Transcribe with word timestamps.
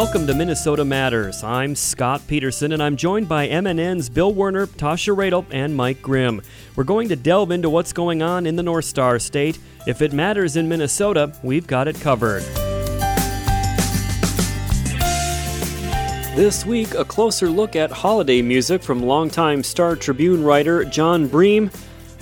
Welcome 0.00 0.26
to 0.28 0.34
Minnesota 0.34 0.82
Matters. 0.82 1.44
I'm 1.44 1.76
Scott 1.76 2.22
Peterson, 2.26 2.72
and 2.72 2.82
I'm 2.82 2.96
joined 2.96 3.28
by 3.28 3.46
MNN's 3.46 4.08
Bill 4.08 4.32
Werner, 4.32 4.66
Tasha 4.66 5.14
Radel, 5.14 5.44
and 5.50 5.76
Mike 5.76 6.00
Grimm. 6.00 6.40
We're 6.74 6.84
going 6.84 7.10
to 7.10 7.16
delve 7.16 7.50
into 7.50 7.68
what's 7.68 7.92
going 7.92 8.22
on 8.22 8.46
in 8.46 8.56
the 8.56 8.62
North 8.62 8.86
Star 8.86 9.18
State. 9.18 9.58
If 9.86 10.00
it 10.00 10.14
matters 10.14 10.56
in 10.56 10.70
Minnesota, 10.70 11.34
we've 11.42 11.66
got 11.66 11.86
it 11.86 12.00
covered. 12.00 12.40
This 16.34 16.64
week, 16.64 16.94
a 16.94 17.04
closer 17.04 17.50
look 17.50 17.76
at 17.76 17.90
holiday 17.90 18.40
music 18.40 18.82
from 18.82 19.02
longtime 19.02 19.62
Star 19.62 19.96
Tribune 19.96 20.42
writer 20.42 20.82
Jon 20.86 21.28
Bream. 21.28 21.70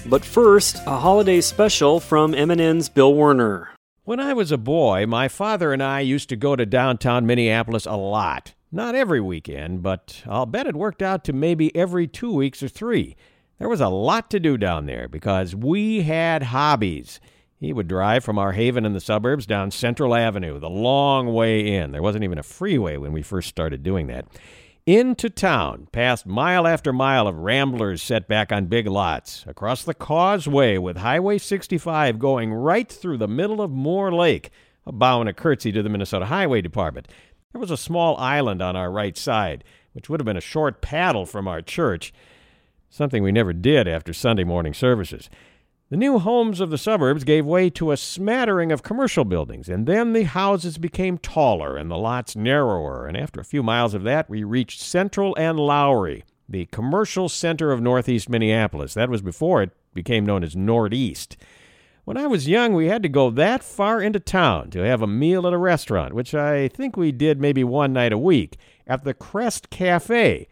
But 0.06 0.24
first, 0.24 0.79
a 0.84 0.96
holiday 0.98 1.40
special 1.40 2.00
from 2.00 2.32
MNN's 2.32 2.88
Bill 2.88 3.15
Werner. 3.15 3.70
When 4.08 4.20
I 4.20 4.32
was 4.32 4.50
a 4.50 4.56
boy, 4.56 5.04
my 5.04 5.28
father 5.28 5.70
and 5.70 5.82
I 5.82 6.00
used 6.00 6.30
to 6.30 6.36
go 6.36 6.56
to 6.56 6.64
downtown 6.64 7.26
Minneapolis 7.26 7.84
a 7.84 7.92
lot. 7.92 8.54
Not 8.72 8.94
every 8.94 9.20
weekend, 9.20 9.82
but 9.82 10.22
I'll 10.26 10.46
bet 10.46 10.66
it 10.66 10.74
worked 10.74 11.02
out 11.02 11.24
to 11.24 11.34
maybe 11.34 11.76
every 11.76 12.06
two 12.06 12.32
weeks 12.32 12.62
or 12.62 12.68
three. 12.68 13.16
There 13.58 13.68
was 13.68 13.82
a 13.82 13.90
lot 13.90 14.30
to 14.30 14.40
do 14.40 14.56
down 14.56 14.86
there 14.86 15.08
because 15.08 15.54
we 15.54 16.04
had 16.04 16.44
hobbies. 16.44 17.20
He 17.60 17.70
would 17.74 17.86
drive 17.86 18.24
from 18.24 18.38
our 18.38 18.52
haven 18.52 18.86
in 18.86 18.94
the 18.94 19.00
suburbs 19.00 19.44
down 19.44 19.72
Central 19.72 20.14
Avenue, 20.14 20.59
the 20.59 20.70
long 20.70 21.34
way 21.34 21.74
in. 21.74 21.92
There 21.92 22.00
wasn't 22.00 22.24
even 22.24 22.38
a 22.38 22.42
freeway 22.42 22.96
when 22.96 23.12
we 23.12 23.20
first 23.20 23.50
started 23.50 23.82
doing 23.82 24.06
that 24.06 24.24
into 24.88 25.28
town, 25.28 25.87
past 25.92 26.24
mile 26.24 26.66
after 26.66 26.95
mile 26.95 27.27
of 27.27 27.37
ramblers 27.37 28.02
set 28.02 28.27
back 28.27 28.51
on 28.51 28.65
big 28.65 28.87
lots, 28.87 29.45
across 29.46 29.84
the 29.84 29.92
causeway 29.92 30.79
with 30.79 30.96
Highway 30.96 31.37
65 31.37 32.19
going 32.19 32.55
right 32.55 32.91
through 32.91 33.19
the 33.19 33.29
middle 33.29 33.60
of 33.60 33.70
Moore 33.70 34.10
Lake, 34.10 34.49
a 34.87 34.93
bow 34.93 35.21
and 35.21 35.29
a 35.29 35.35
curtsy 35.35 35.71
to 35.73 35.82
the 35.82 35.90
Minnesota 35.90 36.24
Highway 36.24 36.62
Department. 36.62 37.07
There 37.52 37.60
was 37.60 37.71
a 37.71 37.77
small 37.77 38.16
island 38.16 38.62
on 38.62 38.77
our 38.77 38.90
right 38.90 39.15
side, 39.15 39.62
which 39.93 40.09
would 40.09 40.21
have 40.21 40.24
been 40.24 40.38
a 40.38 40.40
short 40.40 40.80
paddle 40.80 41.27
from 41.27 41.46
our 41.46 41.60
church, 41.60 42.15
something 42.88 43.23
we 43.23 43.30
never 43.30 43.52
did 43.52 43.87
after 43.87 44.15
Sunday 44.15 44.45
morning 44.45 44.73
services. 44.73 45.29
The 45.90 45.96
new 45.96 46.18
homes 46.18 46.60
of 46.60 46.68
the 46.68 46.76
suburbs 46.76 47.24
gave 47.24 47.46
way 47.46 47.70
to 47.70 47.92
a 47.92 47.96
smattering 47.96 48.70
of 48.70 48.82
commercial 48.82 49.24
buildings, 49.24 49.70
and 49.70 49.86
then 49.86 50.12
the 50.12 50.24
houses 50.24 50.76
became 50.76 51.16
taller 51.16 51.78
and 51.78 51.90
the 51.90 51.96
lots 51.96 52.36
narrower, 52.36 53.06
and 53.06 53.16
after 53.16 53.40
a 53.40 53.44
few 53.44 53.62
miles 53.62 53.94
of 53.94 54.02
that, 54.02 54.28
we 54.28 54.44
reached 54.44 54.82
Central 54.82 55.34
and 55.38 55.59
Lowry, 55.59 56.24
the 56.46 56.66
commercial 56.66 57.30
center 57.30 57.72
of 57.72 57.80
northeast 57.80 58.28
Minneapolis. 58.28 58.92
That 58.92 59.09
was 59.09 59.22
before 59.22 59.62
it 59.62 59.70
became 59.94 60.26
known 60.26 60.44
as 60.44 60.54
Northeast. 60.54 61.38
When 62.04 62.18
I 62.18 62.26
was 62.26 62.46
young, 62.46 62.74
we 62.74 62.88
had 62.88 63.02
to 63.02 63.09
go 63.09 63.30
that 63.30 63.62
far 63.62 64.03
into 64.03 64.20
town 64.20 64.69
to 64.72 64.81
have 64.81 65.00
a 65.00 65.06
meal 65.06 65.47
at 65.47 65.54
a 65.54 65.59
restaurant, 65.59 66.12
which 66.12 66.34
I 66.34 66.69
think 66.69 66.98
we 66.98 67.12
did 67.12 67.41
maybe 67.41 67.64
one 67.64 67.94
night 67.94 68.12
a 68.12 68.19
week, 68.19 68.59
at 68.86 69.04
the 69.04 69.14
Crest 69.14 69.70
Cafe, 69.70 70.48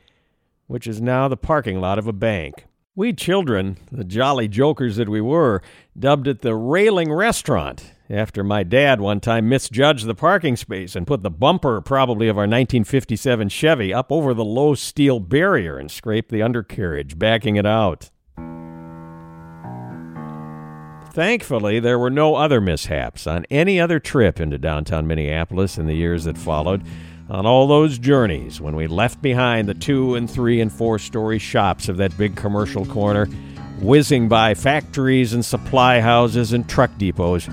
which 0.67 0.87
is 0.87 1.03
now 1.03 1.29
the 1.29 1.37
parking 1.37 1.79
lot 1.79 1.99
of 1.99 2.07
a 2.07 2.13
bank. 2.15 2.65
We 2.99 3.13
children, 3.13 3.77
the 3.93 4.05
jolly 4.05 4.49
jokers 4.49 4.97
that 4.97 5.11
we 5.11 5.21
were, 5.21 5.61
dubbed 5.99 6.27
it 6.27 6.41
the 6.41 6.55
Railing 6.55 7.13
Restaurant 7.13 7.93
after 8.09 8.43
my 8.43 8.63
dad 8.63 9.03
one 9.03 9.21
time 9.21 9.51
misjudged 9.51 10.07
the 10.07 10.15
parking 10.15 10.57
space 10.57 10.97
and 10.97 11.07
put 11.07 11.23
the 11.23 11.29
bumper, 11.29 11.83
probably 11.83 12.27
of 12.29 12.39
our 12.39 12.45
1957 12.45 13.51
Chevy, 13.51 13.93
up 13.93 14.11
over 14.11 14.33
the 14.33 14.47
low 14.47 14.75
steel 14.75 15.21
barrier 15.21 15.77
and 15.77 15.91
scraped 15.91 16.31
the 16.31 16.41
undercarriage, 16.41 17.19
backing 17.19 17.57
it 17.57 17.67
out. 17.67 18.09
Thankfully, 21.13 21.79
there 21.81 21.99
were 21.99 22.09
no 22.09 22.37
other 22.37 22.63
mishaps 22.63 23.27
on 23.27 23.45
any 23.51 23.79
other 23.79 24.01
trip 24.01 24.41
into 24.41 24.57
downtown 24.57 25.07
Minneapolis 25.07 25.77
in 25.77 25.87
the 25.87 25.97
years 25.97 26.25
that 26.25 26.39
followed 26.39 26.83
on 27.29 27.47
all 27.47 27.67
those 27.67 27.99
journeys 27.99 28.61
when 28.61 28.77
we 28.77 28.87
left 28.87 29.21
behind 29.21 29.69
the 29.69 29.75
two 29.75 30.15
and 30.15 30.31
three 30.31 30.61
and 30.61 30.73
four 30.73 30.99
story 30.99 31.39
shops 31.39 31.89
of 31.89 31.97
that 31.97 32.17
big 32.17 32.37
commercial 32.37 32.87
corner, 32.87 33.27
whizzing 33.81 34.29
by 34.29 34.55
factories 34.55 35.33
and 35.33 35.45
supply 35.45 36.01
houses 36.01 36.53
and 36.53 36.69
truck 36.69 36.91
depots, 36.99 37.49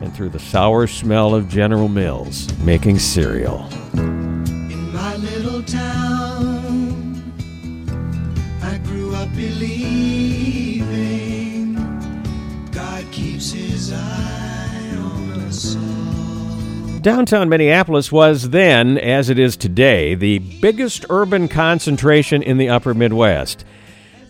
and 0.00 0.14
through 0.14 0.28
the 0.28 0.38
sour 0.38 0.86
smell 0.86 1.34
of 1.34 1.48
General 1.48 1.88
Mills 1.88 2.56
making 2.58 2.98
cereal. 2.98 3.66
In 3.94 4.92
my 4.92 5.16
little 5.16 5.62
town, 5.62 6.09
Downtown 17.00 17.48
Minneapolis 17.48 18.12
was 18.12 18.50
then, 18.50 18.98
as 18.98 19.30
it 19.30 19.38
is 19.38 19.56
today, 19.56 20.14
the 20.14 20.38
biggest 20.38 21.06
urban 21.08 21.48
concentration 21.48 22.42
in 22.42 22.58
the 22.58 22.68
upper 22.68 22.92
Midwest. 22.92 23.64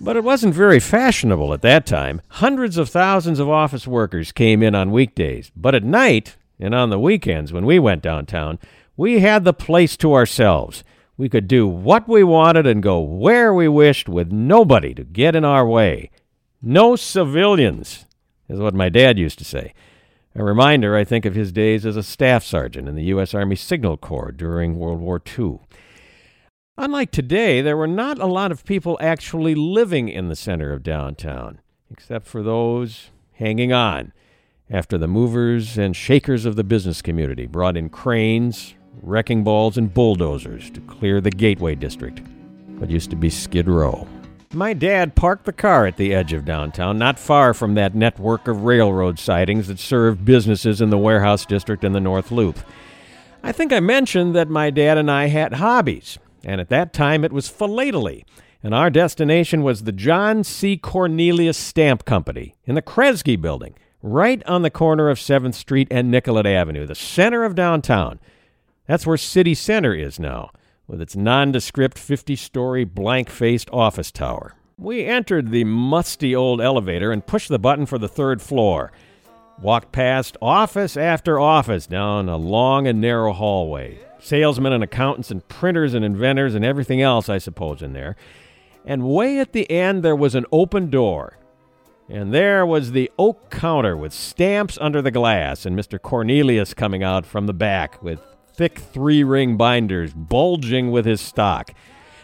But 0.01 0.17
it 0.17 0.23
wasn't 0.23 0.55
very 0.55 0.79
fashionable 0.79 1.53
at 1.53 1.63
that 1.63 1.85
time. 1.85 2.23
Hundreds 2.29 2.77
of 2.79 2.89
thousands 2.89 3.41
of 3.41 3.49
office 3.49 3.89
workers 3.89 4.31
came 4.31 4.63
in 4.63 4.77
on 4.77 4.93
weekdays. 4.93 5.51
But 5.57 5.75
at 5.75 5.83
night, 5.83 6.37
and 6.61 6.73
on 6.73 6.91
the 6.91 7.01
weekends 7.01 7.53
when 7.53 7.67
we 7.67 7.81
went 7.81 8.03
downtown, 8.03 8.61
we 8.97 9.19
had 9.19 9.43
the 9.43 9.53
place 9.53 9.97
to 9.97 10.15
ourselves. 10.15 10.85
We 11.17 11.29
could 11.29 11.49
do 11.49 11.67
what 11.67 12.09
we 12.09 12.23
wanted 12.23 12.69
and 12.69 12.83
go 12.83 13.01
where 13.01 13.53
we 13.53 13.67
wished 13.67 14.09
with 14.09 14.31
nobody 14.31 14.95
to 14.95 15.03
get 15.03 15.35
in 15.35 15.45
our 15.45 15.67
way. 15.67 16.11
No 16.63 16.95
civilians, 16.95 18.07
is 18.49 18.61
what 18.61 18.75
my 18.75 18.89
dad 18.91 19.19
used 19.19 19.39
to 19.39 19.45
say. 19.45 19.75
A 20.35 20.45
reminder, 20.45 20.97
I 20.97 21.03
think, 21.03 21.25
of 21.25 21.35
his 21.35 21.51
days 21.51 21.85
as 21.85 21.97
a 21.97 22.05
staff 22.05 22.45
sergeant 22.45 22.89
in 22.89 22.95
the 22.95 23.05
U.S. 23.05 23.35
Army 23.35 23.57
Signal 23.57 23.97
Corps 23.97 24.31
during 24.31 24.79
World 24.79 25.01
War 25.01 25.21
II. 25.39 25.59
Unlike 26.79 27.11
today, 27.11 27.61
there 27.61 27.77
were 27.77 27.89
not 27.89 28.19
a 28.19 28.27
lot 28.27 28.53
of 28.53 28.65
people 28.65 28.97
actually 29.01 29.57
living 29.57 30.09
in 30.09 30.29
the 30.29 30.37
center 30.37 30.73
of 30.73 30.85
downtown, 30.85 31.61
except 31.91 32.27
for 32.27 32.43
those 32.43 33.11
hanging 33.33 33.73
on 33.73 34.13
after 34.71 34.97
the 34.97 35.09
movers 35.09 35.77
and 35.77 35.97
shakers 35.97 36.45
of 36.45 36.55
the 36.55 36.63
business 36.63 37.03
community 37.03 37.47
brought 37.47 37.77
in 37.77 37.89
cranes, 37.89 38.75
wrecking 39.03 39.43
balls, 39.43 39.77
and 39.77 39.93
bulldozers 39.93 40.71
to 40.71 40.81
clear 40.83 41.21
the 41.21 41.31
Gateway 41.31 41.75
District, 41.75 42.23
what 42.79 42.89
used 42.89 43.11
to 43.11 43.17
be 43.17 43.31
Skid 43.31 43.69
Row. 43.69 44.07
My 44.53 44.73
dad 44.73 45.15
parked 45.15 45.45
the 45.45 45.53
car 45.53 45.87
at 45.87 45.97
the 45.97 46.13
edge 46.13 46.33
of 46.33 46.45
downtown, 46.45 46.99
not 46.99 47.21
far 47.21 47.55
from 47.55 47.75
that 47.75 47.95
network 47.95 48.49
of 48.49 48.65
railroad 48.65 49.17
sidings 49.21 49.69
that 49.69 49.79
served 49.79 50.25
businesses 50.25 50.81
in 50.81 50.91
the 50.91 50.99
warehouse 50.99 51.47
district 51.47 51.85
and 51.85 51.95
the 51.95 52.01
North 52.01 52.33
Loop. 52.33 52.59
I 53.45 53.53
think 53.53 53.73
I 53.73 53.79
mentioned 53.79 54.35
that 54.35 54.49
my 54.49 54.71
dad 54.71 54.99
and 54.99 55.09
I 55.09 55.27
had 55.27 55.53
hobbies, 55.55 56.19
and 56.43 56.61
at 56.61 56.69
that 56.69 56.93
time 56.93 57.23
it 57.23 57.33
was 57.33 57.49
philately, 57.49 58.27
and 58.61 58.75
our 58.75 58.91
destination 58.91 59.63
was 59.63 59.85
the 59.85 59.93
John 59.93 60.43
C. 60.43 60.77
Cornelius 60.77 61.57
Stamp 61.57 62.05
Company 62.05 62.57
in 62.65 62.75
the 62.75 62.83
Kresge 62.83 63.41
building, 63.41 63.77
right 64.03 64.45
on 64.47 64.63
the 64.63 64.69
corner 64.69 65.09
of 65.11 65.19
7th 65.19 65.55
Street 65.55 65.87
and 65.93 66.11
Nicollet 66.11 66.47
Avenue, 66.47 66.87
the 66.87 66.97
center 66.97 67.45
of 67.45 67.55
downtown. 67.55 68.19
That's 68.89 69.07
where 69.07 69.17
City 69.17 69.55
Center 69.55 69.95
is 69.95 70.19
now 70.19 70.51
with 70.91 71.01
its 71.01 71.15
nondescript 71.15 71.97
50 71.97 72.35
story 72.35 72.85
blank 72.85 73.31
faced 73.31 73.71
office 73.71 74.11
tower. 74.11 74.57
We 74.77 75.05
entered 75.05 75.51
the 75.51 75.63
musty 75.63 76.35
old 76.35 76.61
elevator 76.61 77.13
and 77.13 77.25
pushed 77.25 77.49
the 77.49 77.61
button 77.61 77.87
for 77.87 77.97
the 77.97 78.09
third 78.09 78.43
floor. 78.43 78.91
Walked 79.63 79.93
past 79.93 80.37
office 80.43 80.97
after 80.97 81.39
office 81.39 81.87
down 81.87 82.29
a 82.29 82.37
long 82.37 82.89
and 82.89 83.01
narrow 83.01 83.33
hallway. 83.33 84.01
Salesmen 84.19 84.73
and 84.73 84.83
accountants 84.83 85.31
and 85.31 85.47
printers 85.47 85.95
and 85.95 86.05
inventors 86.05 86.57
and 86.57 86.65
everything 86.65 87.01
else, 87.01 87.29
I 87.29 87.39
suppose, 87.39 87.83
in 87.83 87.93
there. 87.93 88.17
And 88.85 89.09
way 89.09 89.39
at 89.39 89.53
the 89.53 89.71
end, 89.71 90.03
there 90.03 90.17
was 90.17 90.35
an 90.35 90.47
open 90.51 90.91
door. 90.91 91.37
And 92.09 92.35
there 92.35 92.67
was 92.67 92.91
the 92.91 93.13
oak 93.17 93.49
counter 93.51 93.97
with 93.97 94.13
stamps 94.13 94.77
under 94.81 95.01
the 95.01 95.13
glass, 95.13 95.65
and 95.65 95.79
Mr. 95.79 96.03
Cornelius 96.03 96.75
coming 96.75 97.05
out 97.05 97.25
from 97.25 97.47
the 97.47 97.55
back 97.55 98.03
with 98.03 98.21
thick 98.55 98.79
three 98.79 99.23
ring 99.23 99.57
binders 99.57 100.13
bulging 100.15 100.91
with 100.91 101.05
his 101.07 101.21
stock. 101.21 101.73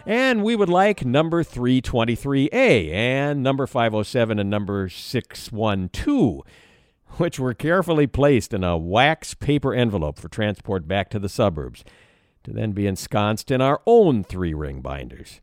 And 0.05 0.45
we 0.45 0.55
would 0.55 0.69
like 0.69 1.05
number 1.05 1.43
323A 1.43 2.93
and 2.93 3.43
number 3.43 3.67
507 3.67 4.39
and 4.39 4.49
number 4.49 4.89
612, 4.89 6.43
which 7.17 7.41
were 7.41 7.55
carefully 7.55 8.07
placed 8.07 8.55
in 8.55 8.63
a 8.63 8.79
wax 8.79 9.35
paper 9.35 9.75
envelope 9.75 10.19
for 10.19 10.29
transport 10.29 10.87
back 10.87 11.11
to 11.11 11.19
the 11.19 11.29
suburbs, 11.29 11.85
to 12.45 12.53
then 12.53 12.71
be 12.71 12.87
ensconced 12.87 13.51
in 13.51 13.61
our 13.61 13.83
own 13.85 14.23
three 14.23 14.55
ring 14.55 14.81
binders. 14.81 15.41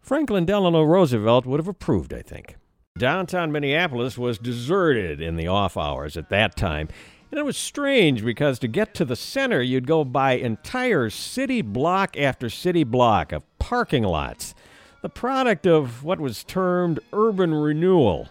Franklin 0.00 0.46
Delano 0.46 0.82
Roosevelt 0.82 1.44
would 1.44 1.60
have 1.60 1.68
approved, 1.68 2.14
I 2.14 2.22
think. 2.22 2.56
Downtown 2.96 3.52
Minneapolis 3.52 4.16
was 4.16 4.38
deserted 4.38 5.20
in 5.20 5.36
the 5.36 5.48
off 5.48 5.76
hours 5.76 6.16
at 6.16 6.30
that 6.30 6.56
time, 6.56 6.88
and 7.30 7.38
it 7.40 7.44
was 7.44 7.56
strange 7.56 8.24
because 8.24 8.58
to 8.60 8.68
get 8.68 8.94
to 8.94 9.04
the 9.04 9.16
center, 9.16 9.62
you'd 9.62 9.86
go 9.86 10.04
by 10.04 10.32
entire 10.32 11.10
city 11.10 11.62
block 11.62 12.16
after 12.16 12.48
city 12.48 12.84
block 12.84 13.32
of 13.32 13.44
parking 13.58 14.04
lots, 14.04 14.54
the 15.02 15.08
product 15.08 15.66
of 15.66 16.04
what 16.04 16.20
was 16.20 16.44
termed 16.44 17.00
urban 17.12 17.52
renewal 17.54 18.28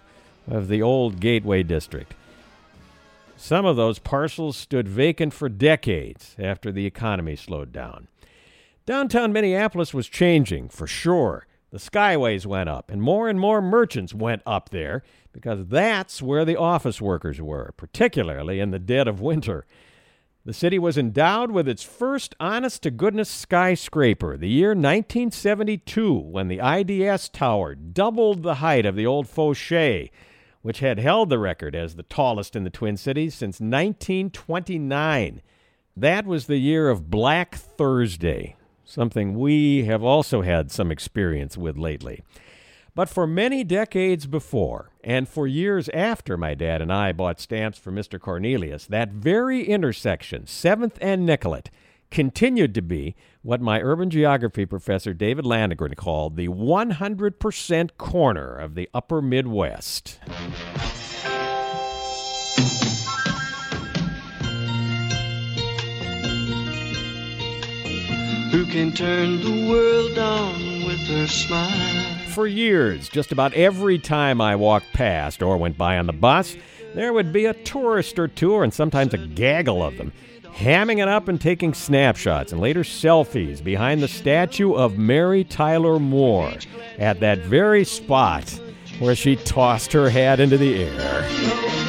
of 0.47 0.67
the 0.67 0.81
old 0.81 1.19
Gateway 1.19 1.63
District. 1.63 2.13
Some 3.37 3.65
of 3.65 3.75
those 3.75 3.99
parcels 3.99 4.55
stood 4.55 4.87
vacant 4.87 5.33
for 5.33 5.49
decades 5.49 6.35
after 6.39 6.71
the 6.71 6.85
economy 6.85 7.35
slowed 7.35 7.73
down. 7.73 8.07
Downtown 8.85 9.33
Minneapolis 9.33 9.93
was 9.93 10.07
changing, 10.07 10.69
for 10.69 10.87
sure. 10.87 11.47
The 11.71 11.79
skyways 11.79 12.45
went 12.45 12.69
up, 12.69 12.89
and 12.89 13.01
more 13.01 13.27
and 13.27 13.39
more 13.39 13.61
merchants 13.61 14.13
went 14.13 14.41
up 14.45 14.69
there 14.69 15.03
because 15.35 15.65
that's 15.67 16.21
where 16.21 16.45
the 16.45 16.55
office 16.55 17.01
workers 17.01 17.41
were, 17.41 17.73
particularly 17.75 18.61
in 18.61 18.71
the 18.71 18.79
dead 18.79 19.05
of 19.05 19.19
winter. 19.19 19.65
The 20.45 20.53
city 20.53 20.79
was 20.79 20.97
endowed 20.97 21.51
with 21.51 21.67
its 21.67 21.83
first 21.83 22.35
honest 22.39 22.83
to 22.83 22.89
goodness 22.89 23.27
skyscraper, 23.29 24.37
the 24.37 24.47
year 24.47 24.69
1972, 24.69 26.13
when 26.13 26.47
the 26.47 26.61
IDS 26.61 27.27
Tower 27.27 27.75
doubled 27.75 28.43
the 28.43 28.55
height 28.55 28.85
of 28.85 28.95
the 28.95 29.05
old 29.05 29.27
Foshay, 29.27 30.09
which 30.61 30.79
had 30.79 30.99
held 30.99 31.29
the 31.29 31.37
record 31.37 31.75
as 31.75 31.95
the 31.95 32.03
tallest 32.03 32.55
in 32.55 32.63
the 32.63 32.69
Twin 32.69 32.95
Cities 32.95 33.35
since 33.35 33.59
1929. 33.59 35.41
That 35.97 36.25
was 36.25 36.47
the 36.47 36.59
year 36.59 36.87
of 36.89 37.09
Black 37.09 37.55
Thursday, 37.55 38.55
something 38.85 39.37
we 39.37 39.83
have 39.83 40.01
also 40.01 40.43
had 40.43 40.71
some 40.71 40.91
experience 40.91 41.57
with 41.57 41.77
lately. 41.77 42.23
But 42.95 43.09
for 43.09 43.27
many 43.27 43.65
decades 43.65 44.25
before, 44.25 44.89
and 45.03 45.27
for 45.27 45.45
years 45.45 45.89
after 45.89 46.37
my 46.37 46.53
dad 46.53 46.81
and 46.81 46.93
I 46.93 47.11
bought 47.11 47.41
stamps 47.41 47.77
for 47.77 47.91
Mr. 47.91 48.17
Cornelius, 48.17 48.85
that 48.85 49.11
very 49.11 49.67
intersection, 49.67 50.43
7th 50.43 50.93
and 51.01 51.25
Nicollet, 51.25 51.69
continued 52.09 52.73
to 52.73 52.81
be 52.81 53.17
what 53.41 53.59
my 53.59 53.81
urban 53.81 54.09
geography 54.09 54.65
professor 54.65 55.13
David 55.13 55.43
Landegren 55.43 55.97
called 55.97 56.37
the 56.37 56.47
100% 56.47 57.97
corner 57.97 58.55
of 58.55 58.75
the 58.75 58.89
upper 58.93 59.21
Midwest. 59.21 60.19
Who 68.51 68.65
can 68.67 68.93
turn 68.93 69.41
the 69.41 69.67
world 69.69 70.17
on 70.17 70.74
with 70.85 70.99
her 71.07 71.27
smile? 71.27 72.17
For 72.29 72.47
years, 72.47 73.09
just 73.09 73.31
about 73.31 73.53
every 73.53 73.97
time 73.97 74.39
I 74.41 74.55
walked 74.55 74.93
past 74.93 75.41
or 75.41 75.57
went 75.57 75.77
by 75.77 75.97
on 75.97 76.05
the 76.05 76.13
bus, 76.13 76.55
there 76.93 77.13
would 77.13 77.33
be 77.33 77.45
a 77.45 77.53
tourist 77.53 78.19
or 78.19 78.27
two, 78.27 78.61
and 78.61 78.73
sometimes 78.73 79.13
a 79.13 79.17
gaggle 79.17 79.83
of 79.83 79.97
them, 79.97 80.13
hamming 80.43 81.01
it 81.01 81.07
up 81.07 81.27
and 81.27 81.39
taking 81.39 81.73
snapshots 81.73 82.51
and 82.51 82.61
later 82.61 82.83
selfies 82.83 83.63
behind 83.63 84.01
the 84.01 84.07
statue 84.07 84.73
of 84.73 84.97
Mary 84.97 85.43
Tyler 85.43 85.99
Moore 85.99 86.53
at 86.97 87.19
that 87.19 87.39
very 87.39 87.83
spot 87.83 88.49
where 88.99 89.15
she 89.15 89.35
tossed 89.35 89.91
her 89.91 90.09
hat 90.09 90.39
into 90.39 90.57
the 90.57 90.83
air. 90.83 91.84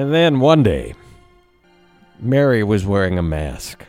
And 0.00 0.14
then 0.14 0.40
one 0.40 0.62
day, 0.62 0.94
Mary 2.18 2.64
was 2.64 2.86
wearing 2.86 3.18
a 3.18 3.22
mask. 3.22 3.84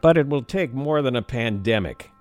But 0.00 0.16
it 0.16 0.26
will 0.26 0.42
take 0.42 0.72
more 0.72 1.02
than 1.02 1.16
a 1.16 1.20
pandemic 1.20 2.12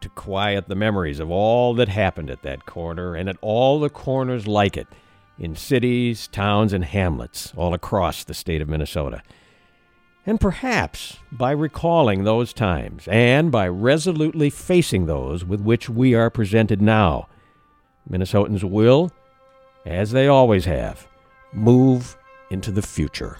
to 0.00 0.08
quiet 0.08 0.66
the 0.66 0.74
memories 0.74 1.20
of 1.20 1.30
all 1.30 1.72
that 1.74 1.86
happened 1.86 2.30
at 2.30 2.42
that 2.42 2.66
corner 2.66 3.14
and 3.14 3.28
at 3.28 3.36
all 3.40 3.78
the 3.78 3.90
corners 3.90 4.48
like 4.48 4.76
it 4.76 4.88
in 5.38 5.54
cities, 5.54 6.26
towns, 6.26 6.72
and 6.72 6.84
hamlets 6.84 7.52
all 7.56 7.74
across 7.74 8.24
the 8.24 8.34
state 8.34 8.60
of 8.60 8.68
Minnesota. 8.68 9.22
And 10.26 10.40
perhaps 10.40 11.18
by 11.30 11.52
recalling 11.52 12.24
those 12.24 12.52
times 12.52 13.06
and 13.06 13.52
by 13.52 13.68
resolutely 13.68 14.50
facing 14.50 15.06
those 15.06 15.44
with 15.44 15.60
which 15.60 15.88
we 15.88 16.12
are 16.12 16.28
presented 16.28 16.82
now, 16.82 17.28
Minnesotans 18.10 18.62
will, 18.62 19.10
as 19.84 20.12
they 20.12 20.28
always 20.28 20.64
have, 20.64 21.06
move 21.52 22.16
into 22.50 22.70
the 22.70 22.82
future. 22.82 23.38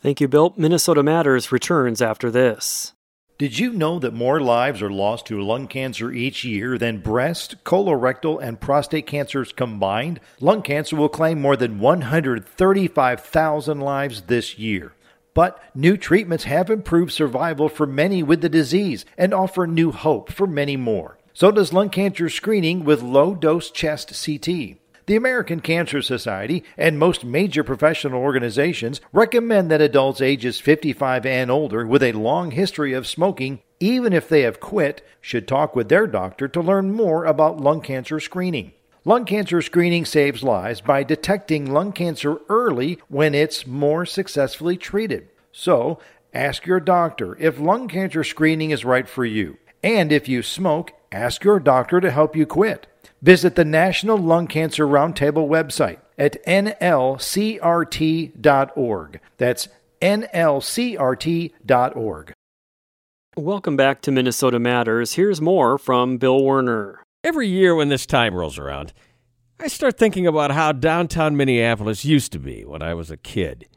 Thank 0.00 0.20
you, 0.20 0.28
Bill. 0.28 0.54
Minnesota 0.56 1.02
Matters 1.02 1.50
returns 1.50 2.00
after 2.00 2.30
this. 2.30 2.92
Did 3.38 3.58
you 3.58 3.74
know 3.74 3.98
that 3.98 4.14
more 4.14 4.40
lives 4.40 4.80
are 4.80 4.90
lost 4.90 5.26
to 5.26 5.38
lung 5.42 5.68
cancer 5.68 6.10
each 6.10 6.42
year 6.42 6.78
than 6.78 7.02
breast, 7.02 7.62
colorectal, 7.64 8.42
and 8.42 8.58
prostate 8.58 9.06
cancers 9.06 9.52
combined? 9.52 10.20
Lung 10.40 10.62
cancer 10.62 10.96
will 10.96 11.10
claim 11.10 11.42
more 11.42 11.54
than 11.54 11.78
135,000 11.78 13.80
lives 13.80 14.22
this 14.22 14.58
year. 14.58 14.94
But 15.34 15.62
new 15.74 15.98
treatments 15.98 16.44
have 16.44 16.70
improved 16.70 17.12
survival 17.12 17.68
for 17.68 17.86
many 17.86 18.22
with 18.22 18.40
the 18.40 18.48
disease 18.48 19.04
and 19.18 19.34
offer 19.34 19.66
new 19.66 19.92
hope 19.92 20.32
for 20.32 20.46
many 20.46 20.78
more. 20.78 21.18
So 21.36 21.50
does 21.50 21.74
lung 21.74 21.90
cancer 21.90 22.30
screening 22.30 22.82
with 22.82 23.02
low 23.02 23.34
dose 23.34 23.70
chest 23.70 24.08
CT. 24.24 24.78
The 25.04 25.16
American 25.16 25.60
Cancer 25.60 26.00
Society 26.00 26.64
and 26.78 26.98
most 26.98 27.26
major 27.26 27.62
professional 27.62 28.22
organizations 28.22 29.02
recommend 29.12 29.70
that 29.70 29.82
adults 29.82 30.22
ages 30.22 30.60
55 30.60 31.26
and 31.26 31.50
older 31.50 31.86
with 31.86 32.02
a 32.02 32.12
long 32.12 32.52
history 32.52 32.94
of 32.94 33.06
smoking, 33.06 33.60
even 33.80 34.14
if 34.14 34.30
they 34.30 34.40
have 34.44 34.60
quit, 34.60 35.06
should 35.20 35.46
talk 35.46 35.76
with 35.76 35.90
their 35.90 36.06
doctor 36.06 36.48
to 36.48 36.62
learn 36.62 36.94
more 36.94 37.26
about 37.26 37.60
lung 37.60 37.82
cancer 37.82 38.18
screening. 38.18 38.72
Lung 39.04 39.26
cancer 39.26 39.60
screening 39.60 40.06
saves 40.06 40.42
lives 40.42 40.80
by 40.80 41.02
detecting 41.02 41.70
lung 41.70 41.92
cancer 41.92 42.38
early 42.48 42.98
when 43.08 43.34
it's 43.34 43.66
more 43.66 44.06
successfully 44.06 44.78
treated. 44.78 45.28
So, 45.52 45.98
ask 46.32 46.64
your 46.64 46.80
doctor 46.80 47.36
if 47.38 47.60
lung 47.60 47.88
cancer 47.88 48.24
screening 48.24 48.70
is 48.70 48.86
right 48.86 49.06
for 49.06 49.26
you. 49.26 49.58
And 49.82 50.10
if 50.10 50.28
you 50.28 50.42
smoke, 50.42 50.92
ask 51.12 51.44
your 51.44 51.60
doctor 51.60 52.00
to 52.00 52.10
help 52.10 52.34
you 52.36 52.46
quit. 52.46 52.86
Visit 53.22 53.54
the 53.54 53.64
National 53.64 54.18
Lung 54.18 54.46
Cancer 54.46 54.86
Roundtable 54.86 55.48
website 55.48 55.98
at 56.18 56.44
nlcrt.org. 56.46 56.80
That's 59.38 59.68
nlcrt.org. 60.00 61.52
Welcome 63.36 63.76
back 63.76 64.00
to 64.02 64.10
Minnesota 64.10 64.58
Matters. 64.58 65.12
Here's 65.14 65.40
more 65.40 65.76
from 65.76 66.16
Bill 66.16 66.42
Werner. 66.42 67.02
Every 67.22 67.48
year 67.48 67.74
when 67.74 67.88
this 67.88 68.06
time 68.06 68.34
rolls 68.34 68.58
around, 68.58 68.92
I 69.60 69.68
start 69.68 69.98
thinking 69.98 70.26
about 70.26 70.52
how 70.52 70.72
downtown 70.72 71.36
Minneapolis 71.36 72.04
used 72.04 72.32
to 72.32 72.38
be 72.38 72.64
when 72.64 72.82
I 72.82 72.94
was 72.94 73.10
a 73.10 73.16
kid. 73.16 73.68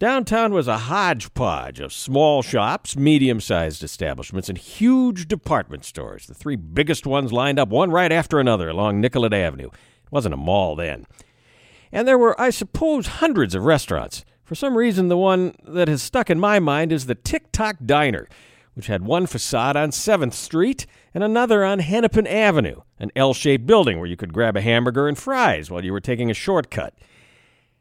Downtown 0.00 0.54
was 0.54 0.66
a 0.66 0.78
hodgepodge 0.78 1.78
of 1.78 1.92
small 1.92 2.40
shops, 2.40 2.96
medium 2.96 3.38
sized 3.38 3.84
establishments, 3.84 4.48
and 4.48 4.56
huge 4.56 5.28
department 5.28 5.84
stores, 5.84 6.24
the 6.24 6.32
three 6.32 6.56
biggest 6.56 7.06
ones 7.06 7.34
lined 7.34 7.58
up 7.58 7.68
one 7.68 7.90
right 7.90 8.10
after 8.10 8.40
another 8.40 8.70
along 8.70 8.98
Nicollet 8.98 9.34
Avenue. 9.34 9.66
It 9.66 10.10
wasn't 10.10 10.32
a 10.32 10.38
mall 10.38 10.74
then. 10.74 11.06
And 11.92 12.08
there 12.08 12.16
were, 12.16 12.40
I 12.40 12.48
suppose, 12.48 13.08
hundreds 13.08 13.54
of 13.54 13.66
restaurants. 13.66 14.24
For 14.42 14.54
some 14.54 14.74
reason, 14.74 15.08
the 15.08 15.18
one 15.18 15.54
that 15.68 15.88
has 15.88 16.02
stuck 16.02 16.30
in 16.30 16.40
my 16.40 16.60
mind 16.60 16.92
is 16.92 17.04
the 17.04 17.14
Tick 17.14 17.52
Tock 17.52 17.76
Diner, 17.84 18.26
which 18.72 18.86
had 18.86 19.04
one 19.04 19.26
facade 19.26 19.76
on 19.76 19.90
7th 19.90 20.32
Street 20.32 20.86
and 21.12 21.22
another 21.22 21.62
on 21.62 21.80
Hennepin 21.80 22.26
Avenue, 22.26 22.80
an 22.98 23.10
L 23.14 23.34
shaped 23.34 23.66
building 23.66 23.98
where 23.98 24.08
you 24.08 24.16
could 24.16 24.32
grab 24.32 24.56
a 24.56 24.62
hamburger 24.62 25.08
and 25.08 25.18
fries 25.18 25.70
while 25.70 25.84
you 25.84 25.92
were 25.92 26.00
taking 26.00 26.30
a 26.30 26.34
shortcut. 26.34 26.94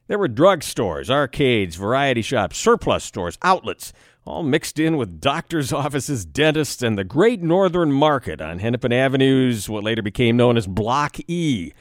There 0.09 0.17
were 0.17 0.27
drugstores, 0.27 1.11
arcades, 1.11 1.75
variety 1.75 2.23
shops, 2.23 2.57
surplus 2.57 3.03
stores, 3.03 3.37
outlets, 3.43 3.93
all 4.25 4.41
mixed 4.41 4.79
in 4.79 4.97
with 4.97 5.21
doctors' 5.21 5.71
offices, 5.73 6.25
dentists, 6.25 6.81
and 6.81 6.97
the 6.97 7.03
Great 7.03 7.43
Northern 7.43 7.91
Market 7.91 8.41
on 8.41 8.57
Hennepin 8.57 8.91
Avenue's 8.91 9.69
what 9.69 9.83
later 9.83 10.01
became 10.01 10.35
known 10.35 10.57
as 10.57 10.65
Block 10.65 11.17
E, 11.27 11.73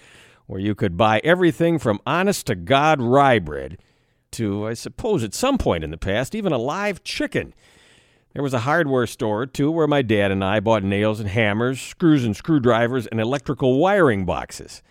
where 0.44 0.60
you 0.60 0.74
could 0.74 0.94
buy 0.94 1.22
everything 1.24 1.78
from 1.78 2.02
honest 2.04 2.46
to 2.48 2.54
God 2.54 3.00
rye 3.00 3.38
bread 3.38 3.78
to, 4.32 4.66
I 4.66 4.74
suppose, 4.74 5.24
at 5.24 5.32
some 5.32 5.56
point 5.56 5.82
in 5.82 5.90
the 5.90 5.96
past, 5.96 6.34
even 6.34 6.52
a 6.52 6.58
live 6.58 7.02
chicken. 7.02 7.54
There 8.34 8.42
was 8.42 8.52
a 8.52 8.58
hardware 8.58 9.06
store, 9.06 9.46
too, 9.46 9.70
where 9.70 9.86
my 9.86 10.02
dad 10.02 10.30
and 10.30 10.44
I 10.44 10.60
bought 10.60 10.84
nails 10.84 11.18
and 11.18 11.30
hammers, 11.30 11.80
screws 11.80 12.26
and 12.26 12.36
screwdrivers, 12.36 13.06
and 13.06 13.22
electrical 13.22 13.78
wiring 13.78 14.26
boxes. 14.26 14.82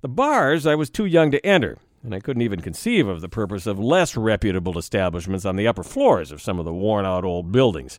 The 0.00 0.08
bars 0.08 0.66
I 0.66 0.76
was 0.76 0.88
too 0.88 1.04
young 1.04 1.30
to 1.32 1.44
enter, 1.44 1.76
and 2.02 2.14
I 2.14 2.20
couldn't 2.20 2.42
even 2.42 2.60
conceive 2.60 3.06
of 3.06 3.20
the 3.20 3.28
purpose 3.28 3.66
of 3.66 3.78
less 3.78 4.16
reputable 4.16 4.78
establishments 4.78 5.44
on 5.44 5.56
the 5.56 5.66
upper 5.66 5.82
floors 5.82 6.32
of 6.32 6.40
some 6.40 6.58
of 6.58 6.64
the 6.64 6.72
worn 6.72 7.04
out 7.04 7.24
old 7.24 7.52
buildings. 7.52 7.98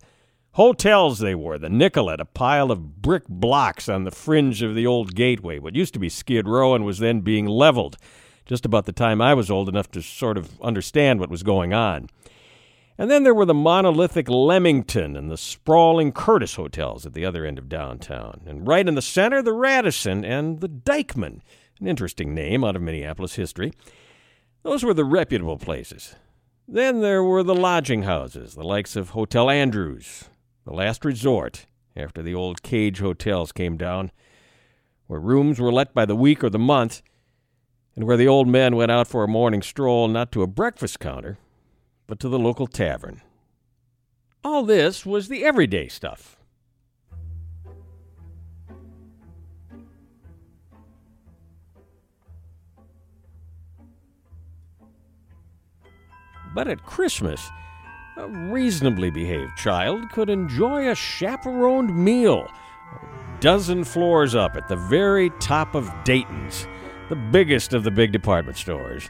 Hotels 0.55 1.19
they 1.19 1.35
were, 1.35 1.57
the 1.57 1.69
Nicollet, 1.69 2.19
a 2.19 2.25
pile 2.25 2.71
of 2.71 3.01
brick 3.01 3.23
blocks 3.29 3.87
on 3.87 4.03
the 4.03 4.11
fringe 4.11 4.61
of 4.61 4.75
the 4.75 4.85
old 4.85 5.15
gateway, 5.15 5.59
what 5.59 5.75
used 5.75 5.93
to 5.93 5.99
be 5.99 6.09
Skid 6.09 6.47
Row 6.47 6.75
and 6.75 6.83
was 6.83 6.99
then 6.99 7.21
being 7.21 7.45
leveled 7.45 7.97
just 8.45 8.65
about 8.65 8.85
the 8.85 8.91
time 8.91 9.21
I 9.21 9.33
was 9.33 9.49
old 9.49 9.69
enough 9.69 9.89
to 9.91 10.01
sort 10.01 10.37
of 10.37 10.59
understand 10.61 11.19
what 11.19 11.29
was 11.29 11.43
going 11.43 11.73
on. 11.73 12.09
And 12.97 13.09
then 13.09 13.23
there 13.23 13.33
were 13.33 13.45
the 13.45 13.53
monolithic 13.53 14.27
Leamington 14.27 15.15
and 15.15 15.31
the 15.31 15.37
sprawling 15.37 16.11
Curtis 16.11 16.55
hotels 16.55 17.05
at 17.05 17.13
the 17.13 17.25
other 17.25 17.45
end 17.45 17.57
of 17.57 17.69
downtown. 17.69 18.41
And 18.45 18.67
right 18.67 18.87
in 18.87 18.95
the 18.95 19.01
center, 19.01 19.41
the 19.41 19.53
Radisson 19.53 20.25
and 20.25 20.59
the 20.59 20.67
Dyckman, 20.67 21.41
an 21.81 21.87
interesting 21.87 22.33
name 22.33 22.63
out 22.63 22.75
of 22.75 22.81
Minneapolis 22.81 23.35
history. 23.35 23.73
Those 24.63 24.83
were 24.83 24.93
the 24.93 25.03
reputable 25.03 25.57
places. 25.57 26.15
Then 26.67 27.01
there 27.01 27.23
were 27.23 27.43
the 27.43 27.55
lodging 27.55 28.03
houses, 28.03 28.53
the 28.53 28.63
likes 28.63 28.95
of 28.95 29.09
Hotel 29.09 29.49
Andrews, 29.49 30.25
the 30.63 30.73
last 30.73 31.03
resort 31.03 31.65
after 31.95 32.21
the 32.21 32.35
old 32.35 32.61
cage 32.61 32.99
hotels 32.99 33.51
came 33.51 33.75
down, 33.75 34.11
where 35.07 35.19
rooms 35.19 35.59
were 35.59 35.71
let 35.71 35.93
by 35.93 36.05
the 36.05 36.15
week 36.15 36.43
or 36.43 36.49
the 36.49 36.59
month, 36.59 37.01
and 37.95 38.05
where 38.05 38.15
the 38.15 38.27
old 38.27 38.47
men 38.47 38.75
went 38.75 38.91
out 38.91 39.07
for 39.07 39.23
a 39.23 39.27
morning 39.27 39.61
stroll 39.61 40.07
not 40.07 40.31
to 40.31 40.43
a 40.43 40.47
breakfast 40.47 40.99
counter, 40.99 41.37
but 42.07 42.19
to 42.19 42.29
the 42.29 42.39
local 42.39 42.67
tavern. 42.67 43.21
All 44.43 44.63
this 44.63 45.05
was 45.05 45.27
the 45.27 45.43
everyday 45.43 45.87
stuff. 45.87 46.37
But 56.53 56.67
at 56.67 56.85
Christmas, 56.85 57.49
a 58.17 58.27
reasonably 58.27 59.09
behaved 59.09 59.55
child 59.57 60.09
could 60.11 60.29
enjoy 60.29 60.89
a 60.89 60.95
chaperoned 60.95 61.95
meal, 61.95 62.47
a 62.93 63.39
dozen 63.39 63.83
floors 63.83 64.35
up 64.35 64.55
at 64.55 64.67
the 64.67 64.75
very 64.75 65.29
top 65.39 65.75
of 65.75 65.91
Dayton's, 66.03 66.67
the 67.09 67.15
biggest 67.15 67.73
of 67.73 67.83
the 67.83 67.91
big 67.91 68.11
department 68.11 68.57
stores, 68.57 69.09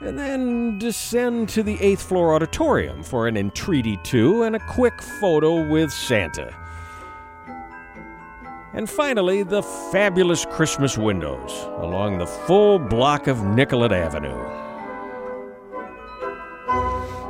and 0.00 0.18
then 0.18 0.78
descend 0.78 1.50
to 1.50 1.62
the 1.62 1.78
eighth 1.80 2.02
floor 2.02 2.34
auditorium 2.34 3.02
for 3.02 3.28
an 3.28 3.36
entreaty 3.36 3.98
to 4.04 4.44
and 4.44 4.56
a 4.56 4.66
quick 4.70 5.02
photo 5.02 5.68
with 5.68 5.92
Santa. 5.92 6.56
And 8.72 8.88
finally, 8.88 9.42
the 9.42 9.62
fabulous 9.92 10.46
Christmas 10.46 10.96
windows 10.96 11.52
along 11.78 12.18
the 12.18 12.26
full 12.26 12.78
block 12.78 13.26
of 13.26 13.44
Nicollet 13.44 13.92
Avenue. 13.92 14.69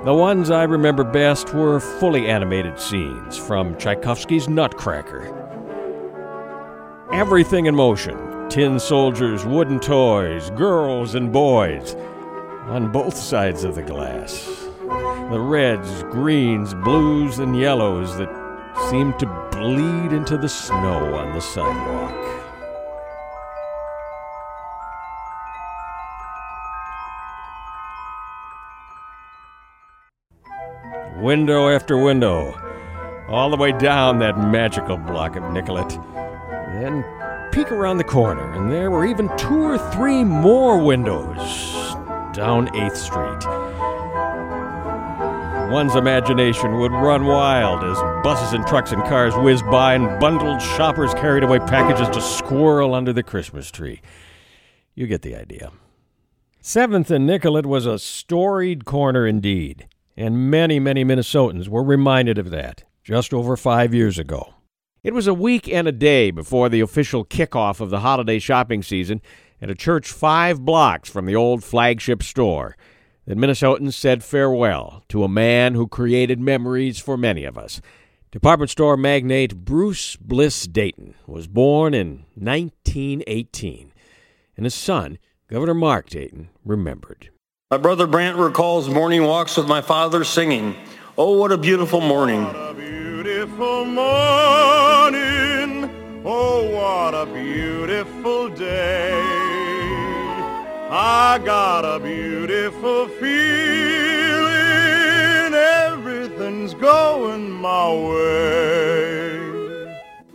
The 0.02 0.14
ones 0.14 0.50
I 0.50 0.62
remember 0.62 1.04
best 1.04 1.52
were 1.52 1.78
fully 1.78 2.26
animated 2.26 2.80
scenes 2.80 3.36
from 3.36 3.76
Tchaikovsky's 3.76 4.48
Nutcracker. 4.48 5.36
Everything 7.12 7.66
in 7.66 7.74
motion 7.74 8.48
tin 8.48 8.80
soldiers, 8.80 9.44
wooden 9.44 9.78
toys, 9.78 10.48
girls 10.52 11.14
and 11.14 11.30
boys 11.30 11.94
on 12.68 12.90
both 12.90 13.14
sides 13.14 13.62
of 13.62 13.74
the 13.74 13.82
glass. 13.82 14.66
The 15.30 15.38
reds, 15.38 16.02
greens, 16.04 16.72
blues, 16.72 17.38
and 17.38 17.54
yellows 17.54 18.16
that 18.16 18.30
seemed 18.88 19.18
to 19.18 19.26
bleed 19.52 20.14
into 20.14 20.38
the 20.38 20.48
snow 20.48 21.14
on 21.14 21.34
the 21.34 21.40
sidewalk. 21.40 22.29
Window 31.20 31.68
after 31.68 31.98
window, 31.98 32.58
all 33.28 33.50
the 33.50 33.56
way 33.56 33.72
down 33.72 34.18
that 34.20 34.38
magical 34.38 34.96
block 34.96 35.36
of 35.36 35.52
Nicollet. 35.52 35.90
Then 36.72 37.04
peek 37.52 37.70
around 37.70 37.98
the 37.98 38.04
corner, 38.04 38.52
and 38.52 38.70
there 38.70 38.90
were 38.90 39.04
even 39.04 39.28
two 39.36 39.62
or 39.62 39.76
three 39.92 40.24
more 40.24 40.78
windows 40.82 41.36
down 42.32 42.68
8th 42.68 42.96
Street. 42.96 43.70
One's 45.70 45.94
imagination 45.94 46.78
would 46.78 46.90
run 46.90 47.26
wild 47.26 47.84
as 47.84 47.98
buses 48.24 48.54
and 48.54 48.66
trucks 48.66 48.92
and 48.92 49.02
cars 49.04 49.34
whizzed 49.36 49.66
by 49.70 49.94
and 49.94 50.18
bundled 50.18 50.62
shoppers 50.62 51.12
carried 51.14 51.44
away 51.44 51.58
packages 51.58 52.08
to 52.08 52.20
squirrel 52.20 52.94
under 52.94 53.12
the 53.12 53.22
Christmas 53.22 53.70
tree. 53.70 54.00
You 54.94 55.06
get 55.06 55.22
the 55.22 55.36
idea. 55.36 55.70
7th 56.62 57.10
and 57.10 57.26
Nicollet 57.26 57.66
was 57.66 57.86
a 57.86 57.98
storied 57.98 58.84
corner 58.84 59.26
indeed, 59.26 59.86
and 60.16 60.50
many, 60.50 60.78
many 60.78 61.04
Minnesotans 61.04 61.68
were 61.68 61.82
reminded 61.82 62.38
of 62.38 62.50
that 62.50 62.84
just 63.02 63.32
over 63.32 63.56
five 63.56 63.94
years 63.94 64.18
ago. 64.18 64.54
It 65.02 65.14
was 65.14 65.26
a 65.26 65.34
week 65.34 65.68
and 65.68 65.88
a 65.88 65.92
day 65.92 66.30
before 66.30 66.68
the 66.68 66.80
official 66.80 67.24
kickoff 67.24 67.80
of 67.80 67.90
the 67.90 68.00
holiday 68.00 68.38
shopping 68.38 68.82
season 68.82 69.22
at 69.60 69.70
a 69.70 69.74
church 69.74 70.10
five 70.10 70.60
blocks 70.60 71.08
from 71.08 71.26
the 71.26 71.36
old 71.36 71.64
flagship 71.64 72.22
store 72.22 72.76
that 73.26 73.38
Minnesotans 73.38 73.94
said 73.94 74.22
farewell 74.22 75.02
to 75.08 75.24
a 75.24 75.28
man 75.28 75.74
who 75.74 75.86
created 75.86 76.40
memories 76.40 76.98
for 76.98 77.16
many 77.16 77.44
of 77.44 77.56
us. 77.56 77.80
Department 78.30 78.70
store 78.70 78.96
magnate 78.96 79.64
Bruce 79.64 80.16
Bliss 80.16 80.66
Dayton 80.66 81.14
was 81.26 81.46
born 81.46 81.94
in 81.94 82.24
1918, 82.34 83.92
and 84.56 84.66
his 84.66 84.74
son, 84.74 85.18
Governor 85.48 85.74
Mark 85.74 86.08
Dayton, 86.08 86.50
remembered. 86.64 87.30
My 87.72 87.78
brother 87.78 88.08
Brant 88.08 88.36
recalls 88.36 88.88
morning 88.88 89.22
walks 89.22 89.56
with 89.56 89.68
my 89.68 89.80
father 89.80 90.24
singing, 90.24 90.74
Oh, 91.16 91.38
what 91.38 91.52
a 91.52 91.56
beautiful 91.56 92.00
morning. 92.00 92.44
a 92.44 92.74
beautiful 92.74 93.84
morning. 93.84 94.00
Oh, 96.24 96.68
what 96.68 97.14
a 97.14 97.26
beautiful 97.26 98.48
day. 98.48 99.12
I 100.90 101.38
got 101.44 101.84
a 101.84 102.00
beautiful 102.00 103.06
feeling. 103.06 103.30
Everything's 105.54 106.74
going 106.74 107.52
my 107.52 107.92
way. 107.94 109.38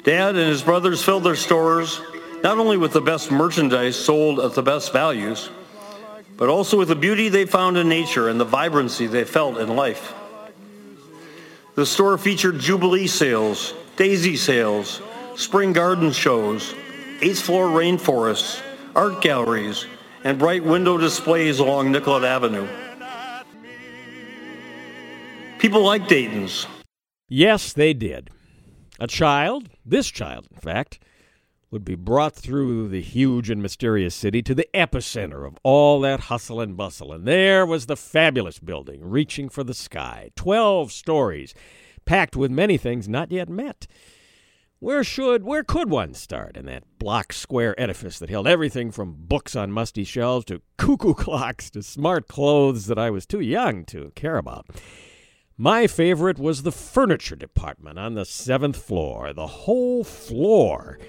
Dad 0.04 0.38
and 0.38 0.48
his 0.48 0.62
brothers 0.62 1.04
filled 1.04 1.26
their 1.26 1.36
stores 1.36 2.00
not 2.46 2.60
only 2.60 2.78
with 2.78 2.94
the 2.94 3.02
best 3.02 3.30
merchandise 3.30 3.98
sold 3.98 4.40
at 4.40 4.54
the 4.54 4.64
best 4.64 4.94
values, 4.94 5.50
but 6.38 6.50
also 6.50 6.78
with 6.78 6.90
the 6.90 6.96
beauty 6.96 7.30
they 7.30 7.46
found 7.46 7.78
in 7.78 7.88
nature 7.88 8.30
and 8.30 8.40
the 8.40 8.46
vibrancy 8.46 9.08
they 9.08 9.24
felt 9.24 9.58
in 9.58 9.76
life. 9.76 10.14
The 11.76 11.86
store 11.86 12.18
featured 12.18 12.60
Jubilee 12.60 13.08
sales, 13.08 13.74
daisy 13.96 14.36
sales, 14.36 15.02
spring 15.36 15.74
garden 15.74 16.12
shows, 16.12 16.74
eighth 17.22 17.42
floor 17.42 17.68
rainforests, 17.68 18.62
art 18.96 19.22
galleries, 19.22 19.86
and 20.24 20.40
bright 20.40 20.64
window 20.64 20.98
displays 20.98 21.60
along 21.60 21.92
Nicollet 21.92 22.24
Avenue. 22.24 22.68
People 25.60 25.84
like 25.84 26.08
Dayton's. 26.08 26.68
Yes, 27.28 27.74
they 27.74 27.94
did. 27.94 28.30
A 29.00 29.08
child, 29.08 29.70
this 29.86 30.08
child, 30.08 30.48
in 30.54 30.60
fact, 30.60 31.00
would 31.76 31.84
be 31.84 31.94
brought 31.94 32.34
through 32.34 32.88
the 32.88 33.02
huge 33.02 33.50
and 33.50 33.62
mysterious 33.62 34.16
city 34.16 34.42
to 34.42 34.56
the 34.56 34.66
epicenter 34.74 35.46
of 35.46 35.58
all 35.62 36.00
that 36.00 36.22
hustle 36.22 36.62
and 36.62 36.78
bustle. 36.78 37.12
And 37.12 37.26
there 37.26 37.66
was 37.66 37.88
the 37.88 37.98
fabulous 37.98 38.60
building 38.60 39.02
reaching 39.04 39.50
for 39.50 39.62
the 39.62 39.74
sky, 39.74 40.32
12 40.38 40.94
stories, 40.94 41.54
packed 42.06 42.38
with 42.38 42.50
many 42.50 42.78
things 42.78 43.10
not 43.10 43.30
yet 43.30 43.50
met. 43.50 43.88
Where 44.80 45.04
should, 45.04 45.44
where 45.44 45.66
could 45.66 45.90
one 45.90 46.14
start 46.14 46.56
in 46.56 46.66
that 46.68 46.86
block 46.98 47.34
square 47.34 47.78
edifice 47.78 48.20
that 48.20 48.30
held 48.30 48.48
everything 48.48 48.90
from 48.90 49.18
books 49.18 49.54
on 49.54 49.70
musty 49.70 50.06
shelves 50.06 50.46
to 50.46 50.62
cuckoo 50.78 51.14
clocks 51.18 51.70
to 51.72 51.84
smart 51.84 52.30
clothes 52.30 52.86
that 52.86 52.98
I 52.98 53.10
was 53.10 53.26
too 53.26 53.42
young 53.42 53.84
to 53.88 54.14
care 54.16 54.38
about? 54.38 54.68
My 55.58 55.88
favorite 55.88 56.40
was 56.40 56.64
the 56.64 56.72
furniture 56.72 57.36
department 57.36 58.00
on 58.00 58.14
the 58.14 58.24
seventh 58.24 58.78
floor, 58.78 59.34
the 59.34 59.48
whole 59.48 60.06
floor, 60.06 61.00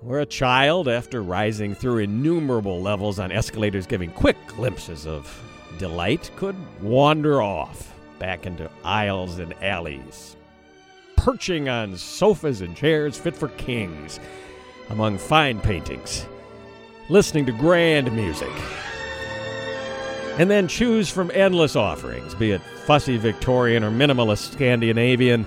where 0.00 0.20
a 0.20 0.26
child, 0.26 0.88
after 0.88 1.22
rising 1.22 1.74
through 1.74 1.98
innumerable 1.98 2.80
levels 2.80 3.18
on 3.18 3.30
escalators 3.30 3.86
giving 3.86 4.10
quick 4.10 4.36
glimpses 4.46 5.06
of 5.06 5.42
delight, 5.78 6.30
could 6.36 6.56
wander 6.82 7.42
off 7.42 7.94
back 8.18 8.46
into 8.46 8.70
aisles 8.84 9.38
and 9.38 9.52
alleys, 9.62 10.36
perching 11.16 11.68
on 11.68 11.96
sofas 11.96 12.60
and 12.60 12.76
chairs 12.76 13.18
fit 13.18 13.36
for 13.36 13.48
kings 13.48 14.20
among 14.88 15.18
fine 15.18 15.60
paintings, 15.60 16.26
listening 17.08 17.46
to 17.46 17.52
grand 17.52 18.10
music 18.12 18.52
and 20.38 20.50
then 20.50 20.66
choose 20.66 21.10
from 21.10 21.30
endless 21.34 21.76
offerings, 21.76 22.34
be 22.34 22.52
it 22.52 22.62
fussy 22.86 23.18
Victorian 23.18 23.84
or 23.84 23.90
minimalist 23.90 24.52
Scandinavian, 24.52 25.46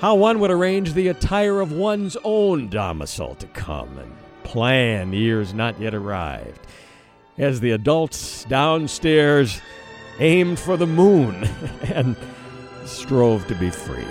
how 0.00 0.14
one 0.14 0.40
would 0.40 0.50
arrange 0.50 0.92
the 0.92 1.08
attire 1.08 1.60
of 1.60 1.72
one's 1.72 2.16
own 2.22 2.68
domicile 2.68 3.34
to 3.36 3.46
come 3.48 3.98
and 3.98 4.12
plan 4.42 5.12
years 5.12 5.54
not 5.54 5.80
yet 5.80 5.94
arrived. 5.94 6.60
As 7.38 7.60
the 7.60 7.70
adults 7.70 8.44
downstairs 8.44 9.60
aimed 10.18 10.58
for 10.58 10.76
the 10.76 10.86
moon 10.86 11.44
and 11.82 12.16
strove 12.84 13.46
to 13.48 13.54
be 13.54 13.70
free. 13.70 14.04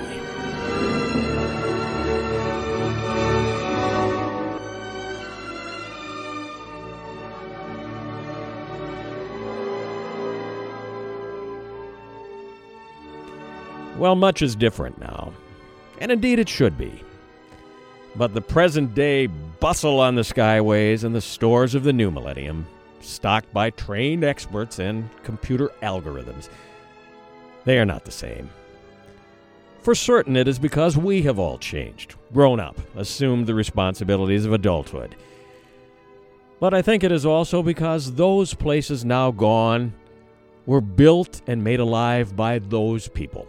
Well, 13.97 14.15
much 14.15 14.41
is 14.41 14.55
different 14.55 14.99
now 14.99 15.31
and 15.99 16.11
indeed 16.11 16.39
it 16.39 16.49
should 16.49 16.77
be. 16.77 17.03
But 18.15 18.33
the 18.33 18.41
present 18.41 18.95
day 18.95 19.27
bustle 19.27 19.99
on 19.99 20.15
the 20.15 20.21
skyways 20.21 21.03
and 21.03 21.13
the 21.13 21.21
stores 21.21 21.75
of 21.75 21.83
the 21.83 21.93
new 21.93 22.11
millennium, 22.11 22.65
stocked 23.01 23.51
by 23.53 23.69
trained 23.71 24.23
experts 24.23 24.79
and 24.79 25.09
computer 25.23 25.69
algorithms, 25.81 26.49
they 27.65 27.77
are 27.77 27.85
not 27.85 28.05
the 28.05 28.11
same. 28.11 28.49
For 29.81 29.93
certain, 29.93 30.35
it 30.35 30.47
is 30.47 30.57
because 30.57 30.97
we 30.97 31.21
have 31.23 31.37
all 31.37 31.57
changed, 31.57 32.15
grown 32.33 32.59
up, 32.59 32.77
assumed 32.95 33.45
the 33.45 33.53
responsibilities 33.53 34.45
of 34.45 34.53
adulthood. 34.53 35.15
But 36.59 36.73
I 36.73 36.81
think 36.81 37.03
it 37.03 37.11
is 37.11 37.25
also 37.25 37.61
because 37.61 38.13
those 38.13 38.53
places 38.53 39.05
now 39.05 39.29
gone 39.29 39.93
were 40.65 40.81
built 40.81 41.41
and 41.47 41.63
made 41.63 41.79
alive 41.79 42.35
by 42.35 42.59
those 42.59 43.07
people 43.07 43.47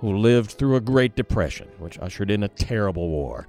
who 0.00 0.16
lived 0.16 0.52
through 0.52 0.76
a 0.76 0.80
Great 0.80 1.16
Depression, 1.16 1.68
which 1.78 1.98
ushered 1.98 2.30
in 2.30 2.42
a 2.42 2.48
terrible 2.48 3.08
war. 3.08 3.46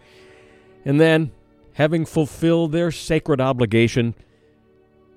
And 0.83 0.99
then, 0.99 1.31
having 1.73 2.05
fulfilled 2.05 2.71
their 2.71 2.91
sacred 2.91 3.39
obligation, 3.39 4.15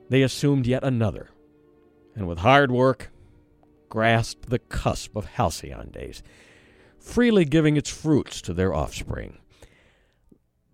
they 0.08 0.22
assumed 0.22 0.66
yet 0.66 0.84
another, 0.84 1.30
and 2.14 2.28
with 2.28 2.38
hard 2.38 2.70
work, 2.70 3.10
grasped 3.88 4.50
the 4.50 4.58
cusp 4.58 5.16
of 5.16 5.24
halcyon 5.24 5.90
days, 5.90 6.22
freely 6.98 7.44
giving 7.44 7.76
its 7.76 7.90
fruits 7.90 8.40
to 8.42 8.54
their 8.54 8.74
offspring. 8.74 9.38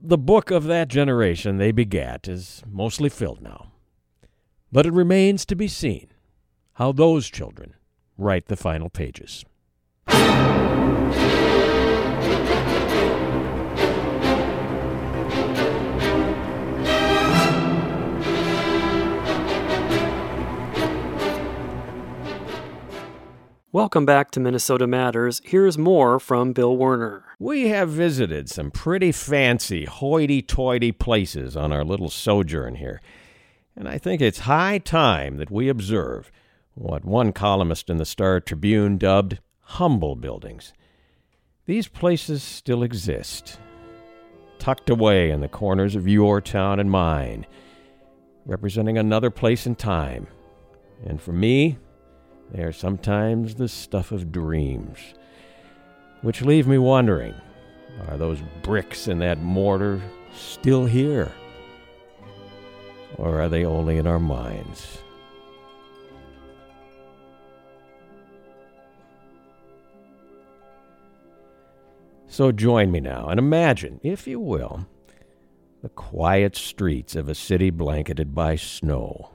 The 0.00 0.18
book 0.18 0.50
of 0.50 0.64
that 0.64 0.88
generation 0.88 1.56
they 1.56 1.72
begat 1.72 2.28
is 2.28 2.62
mostly 2.70 3.08
filled 3.08 3.40
now, 3.40 3.72
but 4.70 4.86
it 4.86 4.92
remains 4.92 5.44
to 5.46 5.56
be 5.56 5.68
seen 5.68 6.08
how 6.74 6.92
those 6.92 7.28
children 7.28 7.74
write 8.16 8.46
the 8.46 8.56
final 8.56 8.90
pages. 8.90 9.44
Welcome 23.78 24.06
back 24.06 24.32
to 24.32 24.40
Minnesota 24.40 24.88
Matters. 24.88 25.40
Here's 25.44 25.78
more 25.78 26.18
from 26.18 26.52
Bill 26.52 26.76
Werner. 26.76 27.24
We 27.38 27.68
have 27.68 27.90
visited 27.90 28.48
some 28.48 28.72
pretty 28.72 29.12
fancy, 29.12 29.84
hoity 29.84 30.42
toity 30.42 30.90
places 30.90 31.56
on 31.56 31.70
our 31.70 31.84
little 31.84 32.10
sojourn 32.10 32.74
here, 32.74 33.00
and 33.76 33.88
I 33.88 33.98
think 33.98 34.20
it's 34.20 34.40
high 34.40 34.78
time 34.78 35.36
that 35.36 35.50
we 35.50 35.68
observe 35.68 36.32
what 36.74 37.04
one 37.04 37.32
columnist 37.32 37.88
in 37.88 37.98
the 37.98 38.04
Star 38.04 38.40
Tribune 38.40 38.98
dubbed 38.98 39.38
humble 39.68 40.16
buildings. 40.16 40.72
These 41.66 41.88
places 41.88 42.42
still 42.42 42.82
exist, 42.82 43.60
tucked 44.58 44.88
away 44.88 45.30
in 45.30 45.42
the 45.42 45.48
corners 45.48 45.94
of 45.94 46.08
your 46.08 46.40
town 46.40 46.80
and 46.80 46.90
mine, 46.90 47.46
representing 48.46 48.96
another 48.96 49.30
place 49.30 49.66
and 49.66 49.78
time. 49.78 50.26
And 51.04 51.20
for 51.20 51.32
me, 51.32 51.76
they 52.50 52.62
are 52.62 52.72
sometimes 52.72 53.56
the 53.56 53.68
stuff 53.68 54.10
of 54.10 54.32
dreams, 54.32 54.98
which 56.22 56.40
leave 56.40 56.66
me 56.66 56.78
wondering 56.78 57.34
are 58.08 58.16
those 58.16 58.38
bricks 58.62 59.06
in 59.06 59.18
that 59.18 59.38
mortar 59.38 60.00
still 60.34 60.87
here? 60.87 61.30
Or 63.16 63.42
are 63.42 63.48
they 63.50 63.66
only 63.66 63.98
in 63.98 64.06
our 64.06 64.20
minds? 64.20 64.98
So 72.28 72.52
join 72.52 72.91
me 72.91 73.00
now 73.00 73.28
and 73.28 73.38
imagine, 73.38 74.00
if 74.02 74.26
you 74.26 74.38
will, 74.38 74.86
the 75.82 75.88
quiet 75.88 76.56
streets 76.56 77.17
of 77.17 77.28
a 77.28 77.34
city 77.34 77.71
blanketed 77.71 78.34
by 78.34 78.56
snow. 78.56 79.30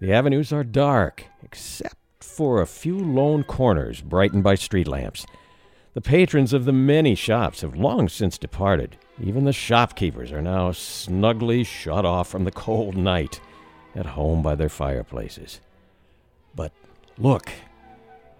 The 0.00 0.12
avenues 0.12 0.52
are 0.52 0.64
dark, 0.64 1.24
except 1.42 1.96
for 2.20 2.60
a 2.60 2.66
few 2.66 2.98
lone 2.98 3.44
corners 3.44 4.00
brightened 4.00 4.42
by 4.42 4.56
street 4.56 4.88
lamps. 4.88 5.24
The 5.94 6.00
patrons 6.00 6.52
of 6.52 6.64
the 6.64 6.72
many 6.72 7.14
shops 7.14 7.60
have 7.60 7.76
long 7.76 8.08
since 8.08 8.38
departed. 8.38 8.96
Even 9.22 9.44
the 9.44 9.52
shopkeepers 9.52 10.32
are 10.32 10.42
now 10.42 10.72
snugly 10.72 11.62
shut 11.62 12.04
off 12.04 12.28
from 12.28 12.44
the 12.44 12.50
cold 12.50 12.96
night, 12.96 13.40
at 13.94 14.06
home 14.06 14.42
by 14.42 14.54
their 14.54 14.68
fireplaces. 14.68 15.60
But 16.54 16.72
look, 17.18 17.52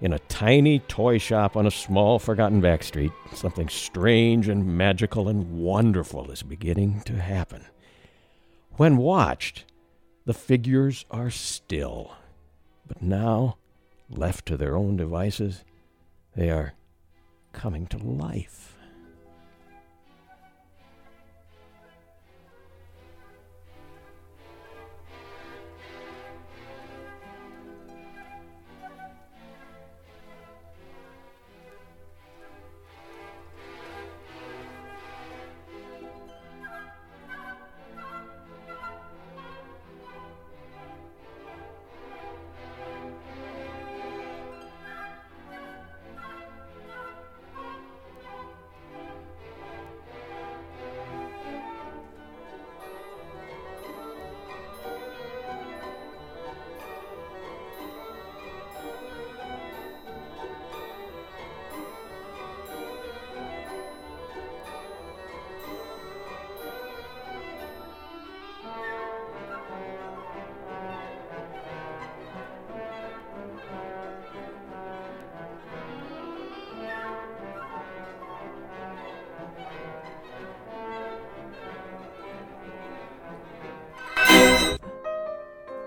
in 0.03 0.13
a 0.13 0.19
tiny 0.19 0.81
toy 0.81 1.17
shop 1.17 1.57
on 1.57 1.65
a 1.65 1.71
small, 1.71 2.19
forgotten 2.19 2.61
back 2.61 2.83
street, 2.83 3.13
something 3.33 3.69
strange 3.69 4.49
and 4.49 4.77
magical 4.77 5.29
and 5.29 5.53
wonderful 5.53 6.29
is 6.33 6.43
beginning 6.43 7.01
to 7.03 7.15
happen. 7.15 7.65
When 8.73 8.97
watched, 8.97 9.65
the 10.25 10.35
figures 10.35 11.05
are 11.09 11.31
still, 11.31 12.17
but 12.87 13.01
now, 13.01 13.59
left 14.11 14.45
to 14.47 14.57
their 14.57 14.77
own 14.77 14.97
devices, 14.97 15.63
they 16.35 16.51
are 16.51 16.75
coming 17.53 17.87
to 17.87 17.99
life. 17.99 18.72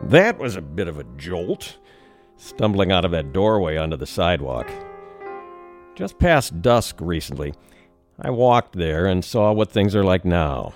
That 0.06 0.38
was 0.38 0.56
a 0.56 0.62
bit 0.62 0.88
of 0.88 1.00
a 1.00 1.04
jolt, 1.18 1.78
stumbling 2.38 2.92
out 2.92 3.06
of 3.06 3.12
that 3.12 3.34
doorway 3.34 3.76
onto 3.76 3.98
the 3.98 4.06
sidewalk. 4.06 4.70
Just 5.96 6.20
past 6.20 6.62
dusk 6.62 6.98
recently, 7.00 7.56
I 8.20 8.30
walked 8.30 8.74
there 8.74 9.08
and 9.08 9.26
saw 9.26 9.52
what 9.52 9.72
things 9.72 9.96
are 9.96 10.04
like 10.04 10.24
now. 10.24 10.74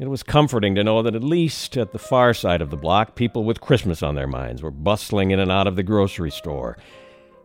It 0.00 0.08
was 0.08 0.24
comforting 0.24 0.74
to 0.74 0.82
know 0.82 1.02
that 1.02 1.14
at 1.14 1.22
least 1.22 1.76
at 1.76 1.92
the 1.92 2.00
far 2.00 2.34
side 2.34 2.60
of 2.60 2.70
the 2.70 2.76
block, 2.76 3.14
people 3.14 3.44
with 3.44 3.60
Christmas 3.60 4.02
on 4.02 4.16
their 4.16 4.26
minds 4.26 4.60
were 4.60 4.72
bustling 4.72 5.30
in 5.30 5.38
and 5.38 5.52
out 5.52 5.68
of 5.68 5.76
the 5.76 5.84
grocery 5.84 6.32
store. 6.32 6.76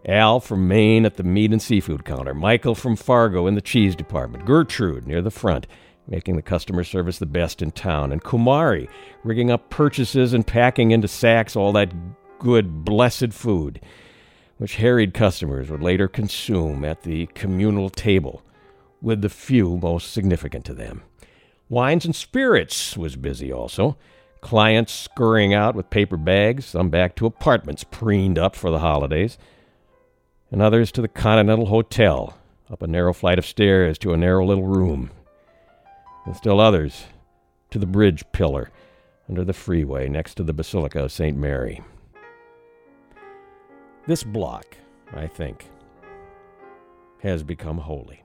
Al 0.08 0.40
from 0.40 0.68
Maine 0.68 1.06
at 1.06 1.18
the 1.18 1.24
meat 1.24 1.52
and 1.52 1.62
seafood 1.62 2.06
counter, 2.06 2.34
Michael 2.34 2.74
from 2.74 2.96
Fargo 2.96 3.46
in 3.46 3.54
the 3.54 3.62
cheese 3.62 3.96
department, 3.96 4.46
Gertrude 4.46 5.06
near 5.06 5.22
the 5.22 5.30
front, 5.30 5.68
making 6.08 6.36
the 6.36 6.42
customer 6.42 6.84
service 6.84 7.20
the 7.20 7.26
best 7.26 7.62
in 7.62 7.72
town, 7.72 8.12
and 8.12 8.24
Kumari 8.24 8.90
rigging 9.24 9.52
up 9.52 9.70
purchases 9.70 10.34
and 10.34 10.46
packing 10.46 10.92
into 10.92 11.08
sacks 11.08 11.56
all 11.56 11.72
that 11.74 11.94
good, 12.40 12.84
blessed 12.84 13.32
food, 13.32 13.80
which 14.58 14.76
harried 14.76 15.14
customers 15.14 15.70
would 15.70 15.82
later 15.82 16.08
consume 16.08 16.84
at 16.84 17.04
the 17.04 17.28
communal 17.28 17.90
table, 17.90 18.44
with 19.02 19.22
the 19.22 19.30
few 19.30 19.78
most 19.78 20.12
significant 20.12 20.66
to 20.66 20.74
them. 20.74 21.04
Wines 21.70 22.06
and 22.06 22.16
Spirits 22.16 22.98
was 22.98 23.16
busy 23.16 23.52
also. 23.52 23.98
Clients 24.42 24.94
scurrying 24.94 25.54
out 25.54 25.74
with 25.74 25.90
paper 25.90 26.18
bags, 26.18 26.66
some 26.66 26.90
back 26.90 27.16
to 27.16 27.26
apartments 27.26 27.86
preened 27.86 28.38
up 28.38 28.56
for 28.56 28.70
the 28.70 28.80
holidays, 28.80 29.38
and 30.52 30.62
others 30.62 30.92
to 30.92 31.02
the 31.02 31.08
Continental 31.08 31.68
Hotel, 31.68 32.38
up 32.70 32.82
a 32.82 32.88
narrow 32.88 33.14
flight 33.14 33.40
of 33.40 33.46
stairs 33.46 33.98
to 34.00 34.14
a 34.14 34.18
narrow 34.18 34.46
little 34.46 34.68
room, 34.68 35.10
and 36.26 36.36
still 36.36 36.60
others 36.60 37.06
to 37.72 37.80
the 37.80 37.86
bridge 37.86 38.24
pillar 38.32 38.70
under 39.30 39.44
the 39.44 39.54
freeway 39.54 40.08
next 40.08 40.36
to 40.36 40.44
the 40.44 40.54
Basilica 40.54 41.04
of 41.04 41.12
St. 41.12 41.38
Mary. 41.38 41.82
This 44.06 44.24
block, 44.24 44.78
I 45.14 45.28
think, 45.28 45.70
has 47.22 47.42
become 47.42 47.78
holy. 47.78 48.24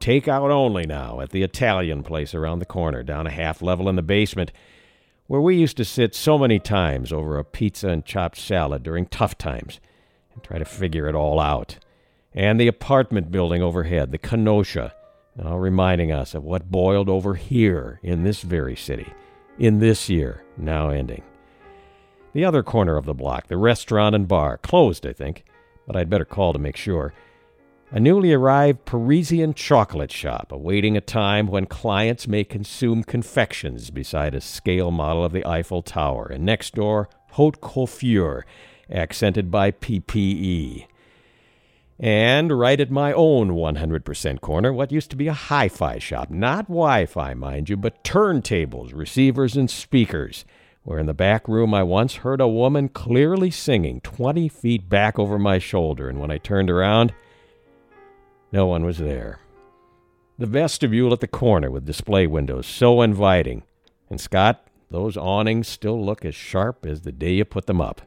Takeout 0.00 0.50
only 0.50 0.84
now 0.84 1.20
at 1.20 1.30
the 1.30 1.44
Italian 1.44 2.02
place 2.02 2.34
around 2.34 2.58
the 2.58 2.66
corner, 2.66 3.04
down 3.04 3.28
a 3.28 3.30
half 3.30 3.62
level 3.62 3.88
in 3.88 3.94
the 3.94 4.02
basement, 4.02 4.50
where 5.32 5.40
we 5.40 5.56
used 5.56 5.78
to 5.78 5.84
sit 5.86 6.14
so 6.14 6.36
many 6.36 6.58
times 6.58 7.10
over 7.10 7.38
a 7.38 7.44
pizza 7.44 7.88
and 7.88 8.04
chopped 8.04 8.36
salad 8.36 8.82
during 8.82 9.06
tough 9.06 9.38
times 9.38 9.80
and 10.34 10.44
try 10.44 10.58
to 10.58 10.64
figure 10.66 11.08
it 11.08 11.14
all 11.14 11.40
out. 11.40 11.78
And 12.34 12.60
the 12.60 12.68
apartment 12.68 13.30
building 13.30 13.62
overhead, 13.62 14.12
the 14.12 14.18
Kenosha, 14.18 14.94
now 15.34 15.56
reminding 15.56 16.12
us 16.12 16.34
of 16.34 16.44
what 16.44 16.70
boiled 16.70 17.08
over 17.08 17.34
here 17.34 17.98
in 18.02 18.24
this 18.24 18.42
very 18.42 18.76
city, 18.76 19.10
in 19.58 19.78
this 19.78 20.10
year, 20.10 20.44
now 20.58 20.90
ending. 20.90 21.22
The 22.34 22.44
other 22.44 22.62
corner 22.62 22.98
of 22.98 23.06
the 23.06 23.14
block, 23.14 23.46
the 23.46 23.56
restaurant 23.56 24.14
and 24.14 24.28
bar, 24.28 24.58
closed, 24.58 25.06
I 25.06 25.14
think, 25.14 25.46
but 25.86 25.96
I'd 25.96 26.10
better 26.10 26.26
call 26.26 26.52
to 26.52 26.58
make 26.58 26.76
sure. 26.76 27.14
A 27.94 28.00
newly 28.00 28.32
arrived 28.32 28.86
Parisian 28.86 29.52
chocolate 29.52 30.10
shop 30.10 30.50
awaiting 30.50 30.96
a 30.96 31.02
time 31.02 31.46
when 31.46 31.66
clients 31.66 32.26
may 32.26 32.42
consume 32.42 33.04
confections 33.04 33.90
beside 33.90 34.34
a 34.34 34.40
scale 34.40 34.90
model 34.90 35.22
of 35.22 35.32
the 35.32 35.44
Eiffel 35.44 35.82
Tower, 35.82 36.24
and 36.24 36.42
next 36.42 36.74
door, 36.74 37.10
haute 37.32 37.60
couture, 37.60 38.46
accented 38.90 39.50
by 39.50 39.72
PPE. 39.72 40.86
And 42.00 42.58
right 42.58 42.80
at 42.80 42.90
my 42.90 43.12
own 43.12 43.50
100% 43.50 44.40
corner, 44.40 44.72
what 44.72 44.90
used 44.90 45.10
to 45.10 45.16
be 45.16 45.28
a 45.28 45.34
hi 45.34 45.68
fi 45.68 45.98
shop. 45.98 46.30
Not 46.30 46.68
Wi 46.68 47.04
Fi, 47.04 47.34
mind 47.34 47.68
you, 47.68 47.76
but 47.76 48.02
turntables, 48.04 48.94
receivers, 48.94 49.54
and 49.54 49.70
speakers. 49.70 50.46
Where 50.82 50.98
in 50.98 51.04
the 51.04 51.12
back 51.12 51.46
room 51.46 51.74
I 51.74 51.82
once 51.82 52.14
heard 52.14 52.40
a 52.40 52.48
woman 52.48 52.88
clearly 52.88 53.50
singing 53.50 54.00
20 54.00 54.48
feet 54.48 54.88
back 54.88 55.18
over 55.18 55.38
my 55.38 55.58
shoulder, 55.58 56.08
and 56.08 56.18
when 56.18 56.30
I 56.30 56.38
turned 56.38 56.70
around, 56.70 57.12
no 58.52 58.66
one 58.66 58.84
was 58.84 58.98
there. 58.98 59.40
The 60.38 60.46
vestibule 60.46 61.12
at 61.12 61.20
the 61.20 61.26
corner 61.26 61.70
with 61.70 61.86
display 61.86 62.26
windows 62.26 62.66
so 62.66 63.02
inviting. 63.02 63.62
And 64.10 64.20
Scott, 64.20 64.66
those 64.90 65.16
awnings 65.16 65.68
still 65.68 66.04
look 66.04 66.24
as 66.24 66.34
sharp 66.34 66.84
as 66.84 67.00
the 67.00 67.12
day 67.12 67.34
you 67.34 67.44
put 67.44 67.66
them 67.66 67.80
up. 67.80 68.02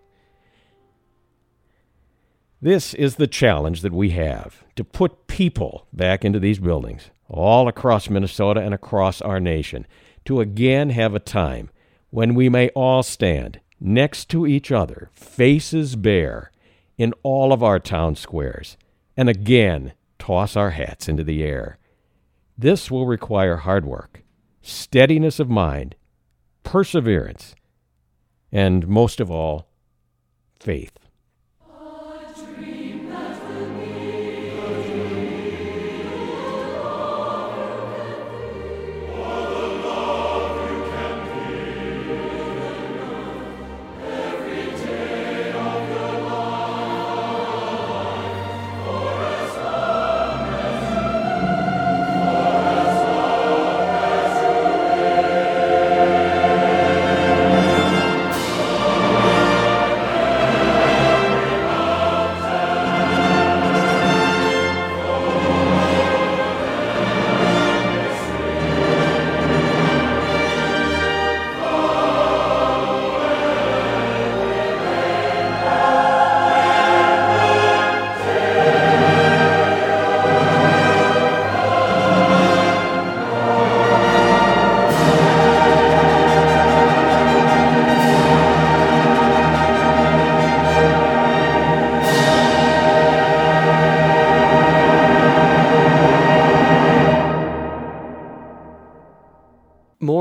This 2.62 2.94
is 2.94 3.16
the 3.16 3.28
challenge 3.28 3.82
that 3.82 3.94
we 3.94 4.12
have 4.12 4.64
to 4.76 4.84
put 4.84 5.28
people 5.28 5.88
back 5.92 6.24
into 6.24 6.40
these 6.40 6.60
buildings, 6.60 7.10
all 7.28 7.68
across 7.68 8.10
Minnesota 8.10 8.62
and 8.62 8.74
across 8.74 9.22
our 9.22 9.40
nation, 9.40 9.86
to 10.26 10.40
again 10.40 10.90
have 10.92 11.14
a 11.14 11.20
time 11.20 11.70
when 12.10 12.34
we 12.34 12.50
may 12.50 12.70
all 12.70 13.04
stand 13.04 13.60
next 13.80 14.30
to 14.30 14.48
each 14.48 14.72
other, 14.72 15.10
faces 15.14 15.96
bare, 15.96 16.52
in 16.98 17.14
all 17.24 17.52
of 17.52 17.62
our 17.62 17.80
town 17.80 18.16
squares, 18.16 18.78
and 19.18 19.28
again 19.30 19.94
toss 20.19 20.56
our 20.56 20.71
hats 20.71 21.08
into 21.08 21.23
the 21.23 21.43
air. 21.43 21.78
This 22.58 22.89
will 22.89 23.06
require 23.06 23.58
hard 23.58 23.86
work, 23.86 24.23
steadiness 24.62 25.39
of 25.39 25.49
mind, 25.49 25.95
perseverance, 26.63 27.56
and 28.51 28.88
most 28.88 29.19
of 29.19 29.30
all, 29.30 29.67
faith. 30.60 31.05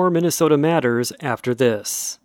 More 0.05 0.11
Minnesota 0.11 0.59
Matters 0.59 1.15
after 1.21 1.55
this. 1.55 2.19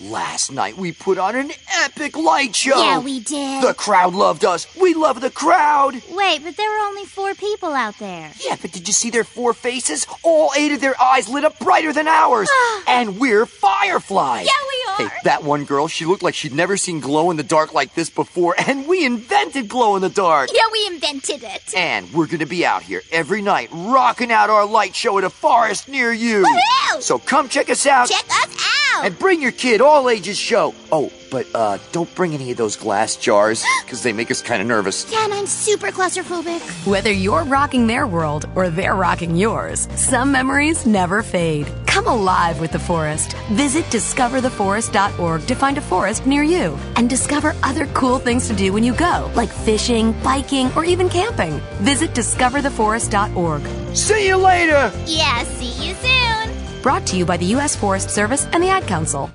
Last 0.00 0.50
night 0.50 0.78
we 0.78 0.92
put 0.92 1.18
on 1.18 1.36
an 1.36 1.50
epic 1.84 2.16
light 2.16 2.56
show. 2.56 2.82
Yeah, 2.82 3.00
we 3.00 3.20
did. 3.20 3.62
The 3.62 3.74
crowd 3.74 4.14
loved 4.14 4.46
us. 4.46 4.66
We 4.80 4.94
love 4.94 5.20
the 5.20 5.30
crowd. 5.30 5.94
Wait, 6.10 6.42
but 6.42 6.56
there 6.56 6.70
were 6.70 6.86
only 6.86 7.04
four 7.04 7.34
people 7.34 7.74
out 7.74 7.98
there. 7.98 8.30
Yeah, 8.42 8.56
but 8.60 8.72
did 8.72 8.88
you 8.88 8.94
see 8.94 9.10
their 9.10 9.24
four 9.24 9.52
faces? 9.52 10.06
All 10.22 10.52
eight 10.56 10.72
of 10.72 10.80
their 10.80 10.98
eyes 10.98 11.28
lit 11.28 11.44
up 11.44 11.58
brighter 11.58 11.92
than 11.92 12.08
ours. 12.08 12.48
and 12.86 13.18
we're 13.18 13.44
fireflies. 13.44 14.46
Yeah, 14.46 14.52
we 14.68 14.74
are. 14.74 14.75
Hey, 14.96 15.08
that 15.24 15.44
one 15.44 15.64
girl, 15.64 15.88
she 15.88 16.06
looked 16.06 16.22
like 16.22 16.34
she'd 16.34 16.54
never 16.54 16.76
seen 16.76 17.00
glow 17.00 17.30
in 17.30 17.36
the 17.36 17.42
dark 17.42 17.74
like 17.74 17.94
this 17.94 18.08
before, 18.08 18.54
and 18.66 18.86
we 18.88 19.04
invented 19.04 19.68
glow 19.68 19.96
in 19.96 20.02
the 20.02 20.08
dark. 20.08 20.48
Yeah, 20.54 20.62
we 20.72 20.86
invented 20.86 21.42
it. 21.42 21.74
And 21.76 22.10
we're 22.14 22.26
gonna 22.26 22.46
be 22.46 22.64
out 22.64 22.82
here 22.82 23.02
every 23.12 23.42
night, 23.42 23.68
rocking 23.72 24.32
out 24.32 24.48
our 24.48 24.64
light 24.64 24.94
show 24.94 25.18
at 25.18 25.24
a 25.24 25.30
forest 25.30 25.88
near 25.88 26.12
you. 26.12 26.44
Woohoo! 26.44 27.02
So 27.02 27.18
come 27.18 27.48
check 27.48 27.68
us 27.68 27.86
out. 27.86 28.08
Check 28.08 28.24
us 28.26 28.56
out. 28.94 29.04
And 29.04 29.18
bring 29.18 29.42
your 29.42 29.52
kid, 29.52 29.82
all 29.82 30.08
ages 30.08 30.38
show. 30.38 30.74
Oh, 30.90 31.12
but 31.30 31.46
uh, 31.54 31.76
don't 31.92 32.12
bring 32.14 32.32
any 32.32 32.50
of 32.50 32.56
those 32.56 32.76
glass 32.76 33.16
jars, 33.16 33.62
because 33.84 34.02
they 34.02 34.14
make 34.14 34.30
us 34.30 34.40
kind 34.40 34.62
of 34.62 34.68
nervous. 34.68 35.10
yeah, 35.12 35.24
and 35.24 35.34
I'm 35.34 35.46
super 35.46 35.88
claustrophobic. 35.88 36.60
Whether 36.86 37.12
you're 37.12 37.44
rocking 37.44 37.86
their 37.86 38.06
world 38.06 38.48
or 38.54 38.70
they're 38.70 38.94
rocking 38.94 39.36
yours, 39.36 39.88
some 39.96 40.32
memories 40.32 40.86
never 40.86 41.22
fade. 41.22 41.66
Come 41.96 42.08
alive 42.08 42.60
with 42.60 42.72
the 42.72 42.78
forest. 42.78 43.32
Visit 43.52 43.86
discovertheforest.org 43.86 45.46
to 45.46 45.54
find 45.54 45.78
a 45.78 45.80
forest 45.80 46.26
near 46.26 46.42
you 46.42 46.78
and 46.96 47.08
discover 47.08 47.54
other 47.62 47.86
cool 47.94 48.18
things 48.18 48.48
to 48.48 48.54
do 48.54 48.70
when 48.70 48.84
you 48.84 48.94
go, 48.94 49.32
like 49.34 49.48
fishing, 49.48 50.12
biking, 50.22 50.70
or 50.74 50.84
even 50.84 51.08
camping. 51.08 51.58
Visit 51.80 52.10
discovertheforest.org. 52.10 53.96
See 53.96 54.26
you 54.26 54.36
later! 54.36 54.92
Yeah, 55.06 55.42
see 55.44 55.88
you 55.88 55.94
soon. 55.94 56.82
Brought 56.82 57.06
to 57.06 57.16
you 57.16 57.24
by 57.24 57.38
the 57.38 57.46
U.S. 57.56 57.74
Forest 57.74 58.10
Service 58.10 58.44
and 58.52 58.62
the 58.62 58.68
Ad 58.68 58.86
Council. 58.86 59.30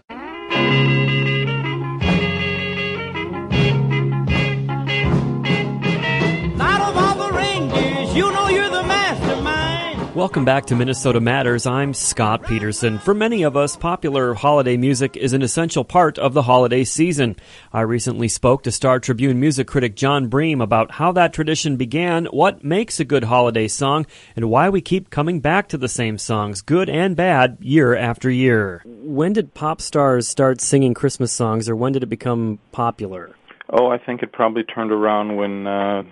Welcome 10.32 10.46
back 10.46 10.68
to 10.68 10.78
Minnesota 10.78 11.20
Matters. 11.20 11.66
I'm 11.66 11.94
Scott 11.94 12.48
Peterson. 12.48 13.00
For 13.00 13.14
many 13.14 13.44
of 13.44 13.58
us, 13.58 13.76
popular 13.76 14.34
holiday 14.34 14.78
music 14.78 15.18
is 15.18 15.34
an 15.34 15.42
essential 15.42 15.84
part 15.84 16.18
of 16.18 16.34
the 16.34 16.44
holiday 16.44 16.86
season. 16.86 17.36
I 17.74 17.82
recently 17.82 18.30
spoke 18.30 18.64
to 18.64 18.72
Star 18.72 19.02
Tribune 19.02 19.42
music 19.42 19.68
critic 19.68 19.94
Jon 19.94 20.30
Bream 20.30 20.62
about 20.62 20.92
how 20.92 21.12
that 21.12 21.34
tradition 21.34 21.76
began, 21.76 22.28
what 22.28 22.64
makes 22.64 22.98
a 23.02 23.04
good 23.04 23.26
holiday 23.26 23.68
song, 23.68 24.06
and 24.38 24.50
why 24.50 24.70
we 24.70 24.80
keep 24.80 25.10
coming 25.10 25.42
back 25.42 25.68
to 25.68 25.78
the 25.78 25.90
same 25.90 26.18
songs, 26.18 26.62
good 26.62 26.90
and 26.90 27.18
bad, 27.18 27.58
year 27.60 27.94
after 27.94 28.30
year. 28.30 28.84
When 28.86 29.34
did 29.34 29.54
pop 29.54 29.82
stars 29.82 30.30
start 30.30 30.62
singing 30.62 30.94
Christmas 30.94 31.34
songs, 31.34 31.68
or 31.68 31.76
when 31.76 31.92
did 31.92 32.04
it 32.04 32.10
become 32.10 32.60
popular? 32.72 33.36
Oh, 33.70 33.88
I 33.88 33.98
think 33.98 34.24
it 34.24 34.32
probably 34.32 34.64
turned 34.64 34.94
around 34.94 35.36
when 35.36 35.68
uh, 35.68 36.04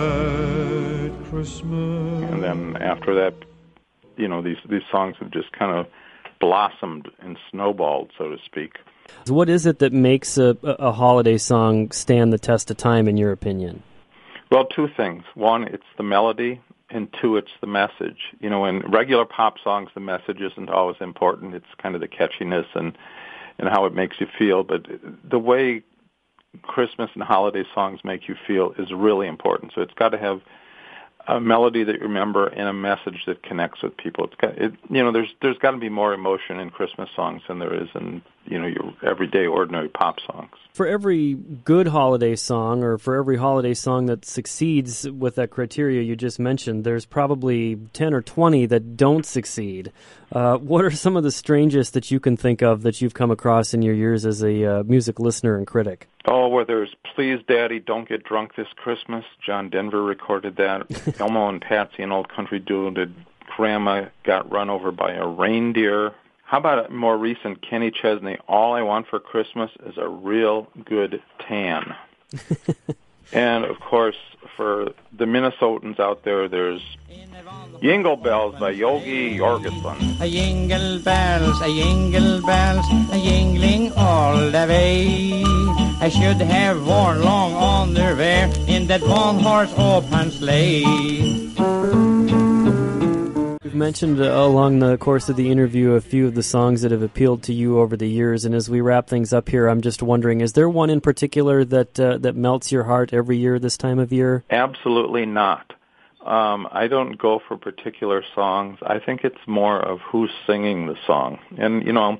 Christmas. 1.29 2.31
And 2.31 2.41
then 2.43 2.75
after 2.77 3.13
that, 3.13 3.35
you 4.15 4.27
know, 4.27 4.41
these 4.41 4.57
these 4.67 4.81
songs 4.91 5.15
have 5.19 5.29
just 5.29 5.51
kind 5.51 5.77
of 5.77 5.85
blossomed 6.39 7.07
and 7.19 7.37
snowballed, 7.51 8.11
so 8.17 8.29
to 8.29 8.37
speak. 8.43 8.79
What 9.27 9.49
is 9.49 9.67
it 9.67 9.77
that 9.79 9.93
makes 9.93 10.39
a, 10.39 10.57
a 10.63 10.91
holiday 10.91 11.37
song 11.37 11.91
stand 11.91 12.33
the 12.33 12.39
test 12.39 12.71
of 12.71 12.77
time, 12.77 13.07
in 13.07 13.15
your 13.15 13.31
opinion? 13.31 13.83
Well, 14.49 14.65
two 14.65 14.87
things. 14.97 15.23
One, 15.35 15.65
it's 15.65 15.85
the 15.97 16.03
melody, 16.03 16.59
and 16.89 17.13
two, 17.21 17.35
it's 17.35 17.51
the 17.61 17.67
message. 17.67 18.17
You 18.39 18.49
know, 18.49 18.65
in 18.65 18.79
regular 18.79 19.25
pop 19.25 19.55
songs, 19.63 19.89
the 19.93 19.99
message 19.99 20.39
isn't 20.39 20.69
always 20.69 20.97
important. 21.01 21.53
It's 21.53 21.65
kind 21.81 21.95
of 21.95 22.01
the 22.01 22.07
catchiness 22.07 22.65
and 22.75 22.97
and 23.59 23.67
how 23.69 23.85
it 23.85 23.93
makes 23.93 24.17
you 24.19 24.27
feel. 24.37 24.63
But 24.63 24.85
the 25.23 25.39
way 25.39 25.83
Christmas 26.61 27.09
and 27.15 27.23
holiday 27.23 27.63
songs 27.73 28.01
make 28.03 28.27
you 28.27 28.35
feel 28.45 28.73
is 28.77 28.91
really 28.91 29.27
important. 29.27 29.71
So 29.73 29.81
it's 29.81 29.93
got 29.95 30.09
to 30.09 30.17
have 30.17 30.41
a 31.27 31.39
melody 31.39 31.83
that 31.83 31.95
you 31.95 32.01
remember 32.01 32.47
and 32.47 32.69
a 32.69 32.73
message 32.73 33.23
that 33.27 33.43
connects 33.43 33.81
with 33.81 33.97
people. 33.97 34.25
It's 34.25 34.35
got, 34.35 34.57
it, 34.57 34.73
you 34.89 35.03
know, 35.03 35.11
there's 35.11 35.33
there's 35.41 35.57
got 35.57 35.71
to 35.71 35.77
be 35.77 35.89
more 35.89 36.13
emotion 36.13 36.59
in 36.59 36.69
Christmas 36.69 37.09
songs 37.15 37.41
than 37.47 37.59
there 37.59 37.73
is 37.73 37.89
in 37.95 38.21
you 38.45 38.59
know 38.59 38.67
your 38.67 38.93
everyday 39.03 39.45
ordinary 39.45 39.89
pop 39.89 40.19
songs. 40.21 40.51
For 40.73 40.87
every 40.87 41.33
good 41.33 41.87
holiday 41.87 42.35
song, 42.35 42.83
or 42.83 42.97
for 42.97 43.15
every 43.15 43.37
holiday 43.37 43.73
song 43.73 44.05
that 44.05 44.25
succeeds 44.25 45.09
with 45.09 45.35
that 45.35 45.49
criteria 45.49 46.01
you 46.01 46.15
just 46.15 46.39
mentioned, 46.39 46.83
there's 46.83 47.05
probably 47.05 47.75
ten 47.93 48.13
or 48.13 48.21
twenty 48.21 48.65
that 48.67 48.95
don't 48.95 49.25
succeed. 49.25 49.91
Uh, 50.31 50.57
what 50.57 50.83
are 50.83 50.91
some 50.91 51.17
of 51.17 51.23
the 51.23 51.31
strangest 51.31 51.93
that 51.93 52.11
you 52.11 52.19
can 52.19 52.37
think 52.37 52.61
of 52.61 52.83
that 52.83 53.01
you've 53.01 53.13
come 53.13 53.31
across 53.31 53.73
in 53.73 53.81
your 53.81 53.95
years 53.95 54.25
as 54.25 54.43
a 54.43 54.79
uh, 54.79 54.83
music 54.83 55.19
listener 55.19 55.57
and 55.57 55.65
critic? 55.65 56.07
Oh, 56.29 56.47
where 56.47 56.65
there's 56.65 56.93
"Please, 57.15 57.39
Daddy, 57.47 57.79
Don't 57.79 58.07
Get 58.07 58.23
Drunk 58.23 58.55
This 58.55 58.67
Christmas." 58.75 59.25
John 59.45 59.69
Denver 59.69 60.03
recorded 60.03 60.57
that. 60.57 61.16
Elmo 61.19 61.49
and 61.49 61.61
Patsy, 61.61 62.03
an 62.03 62.11
old 62.11 62.29
country 62.29 62.59
duo, 62.59 62.89
did 62.91 63.13
"Grandma 63.55 64.05
Got 64.23 64.51
Run 64.51 64.69
Over 64.69 64.91
by 64.91 65.13
a 65.13 65.25
Reindeer." 65.25 66.13
How 66.43 66.59
about 66.59 66.89
a 66.89 66.93
more 66.93 67.17
recent 67.17 67.61
Kenny 67.67 67.91
Chesney? 67.91 68.37
All 68.47 68.73
I 68.73 68.81
want 68.81 69.07
for 69.07 69.19
Christmas 69.19 69.69
is 69.85 69.97
a 69.97 70.07
real 70.07 70.67
good 70.85 71.21
tan. 71.45 71.93
and 73.31 73.65
of 73.65 73.79
course, 73.79 74.17
for 74.55 74.93
the 75.11 75.25
Minnesotans 75.25 75.99
out 75.99 76.23
there, 76.23 76.47
there's 76.47 76.81
"Jingle 77.81 78.15
Bells" 78.15 78.55
by 78.59 78.71
Yogi 78.71 79.37
Yorgesson. 79.37 80.19
A 80.19 80.29
jingle 80.29 80.99
bells, 80.99 81.61
a 81.61 81.67
jingle 81.67 82.41
bells, 82.41 82.85
a 83.11 83.19
jingling 83.19 83.91
all 83.95 84.37
the 84.37 84.65
way. 84.67 85.43
I 85.99 86.09
should 86.09 86.41
have 86.41 86.85
worn 86.85 87.21
long 87.21 87.53
underwear 87.53 88.51
in 88.67 88.87
that 88.87 89.01
one 89.01 89.39
horse 89.39 89.73
open 89.77 90.31
sleigh. 90.31 90.83
Mentioned 93.77 94.19
uh, 94.19 94.23
along 94.23 94.79
the 94.79 94.97
course 94.97 95.29
of 95.29 95.35
the 95.35 95.51
interview 95.51 95.91
a 95.91 96.01
few 96.01 96.25
of 96.25 96.33
the 96.33 96.41
songs 96.41 96.81
that 96.81 96.89
have 96.89 97.03
appealed 97.03 97.43
to 97.43 97.53
you 97.53 97.77
over 97.77 97.95
the 97.95 98.07
years, 98.07 98.43
and 98.43 98.55
as 98.55 98.67
we 98.67 98.81
wrap 98.81 99.07
things 99.07 99.31
up 99.31 99.49
here, 99.49 99.67
I'm 99.67 99.81
just 99.81 100.01
wondering: 100.01 100.41
is 100.41 100.53
there 100.53 100.67
one 100.67 100.89
in 100.89 100.99
particular 100.99 101.63
that 101.63 101.99
uh, 101.99 102.17
that 102.17 102.35
melts 102.35 102.71
your 102.71 102.85
heart 102.85 103.13
every 103.13 103.37
year 103.37 103.59
this 103.59 103.77
time 103.77 103.99
of 103.99 104.11
year? 104.11 104.43
Absolutely 104.49 105.27
not. 105.27 105.73
Um, 106.25 106.67
I 106.71 106.87
don't 106.87 107.19
go 107.19 107.39
for 107.47 107.55
particular 107.55 108.23
songs. 108.33 108.79
I 108.81 108.97
think 108.97 109.23
it's 109.23 109.37
more 109.45 109.79
of 109.79 109.99
who's 109.99 110.31
singing 110.47 110.87
the 110.87 110.95
song, 111.05 111.37
and 111.59 111.85
you 111.85 111.93
know, 111.93 112.19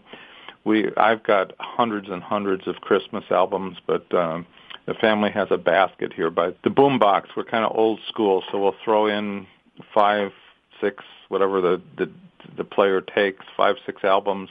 we 0.63 0.91
I've 0.96 1.24
got 1.24 1.54
hundreds 1.60 2.08
and 2.08 2.22
hundreds 2.22 2.67
of 2.67 2.76
Christmas 2.82 3.24
albums, 3.32 3.78
but 3.88 4.13
um, 4.13 4.46
the 4.86 4.93
family 4.93 5.32
has 5.32 5.48
a 5.50 5.58
basket 5.58 6.13
here 6.13 6.30
by 6.30 6.52
the 6.63 6.70
boombox. 6.70 7.30
We're 7.36 7.46
kind 7.46 7.65
of 7.65 7.76
old 7.76 8.00
school, 8.08 8.43
so 8.52 8.60
we'll 8.60 8.76
throw 8.86 9.08
in 9.08 9.48
five, 9.91 10.32
six, 10.80 11.04
whatever 11.30 11.62
the 11.62 11.82
the 11.98 12.10
the 12.56 12.63
player 12.63 13.02
takes, 13.02 13.46
five, 13.56 13.76
six 13.86 14.04
albums 14.04 14.50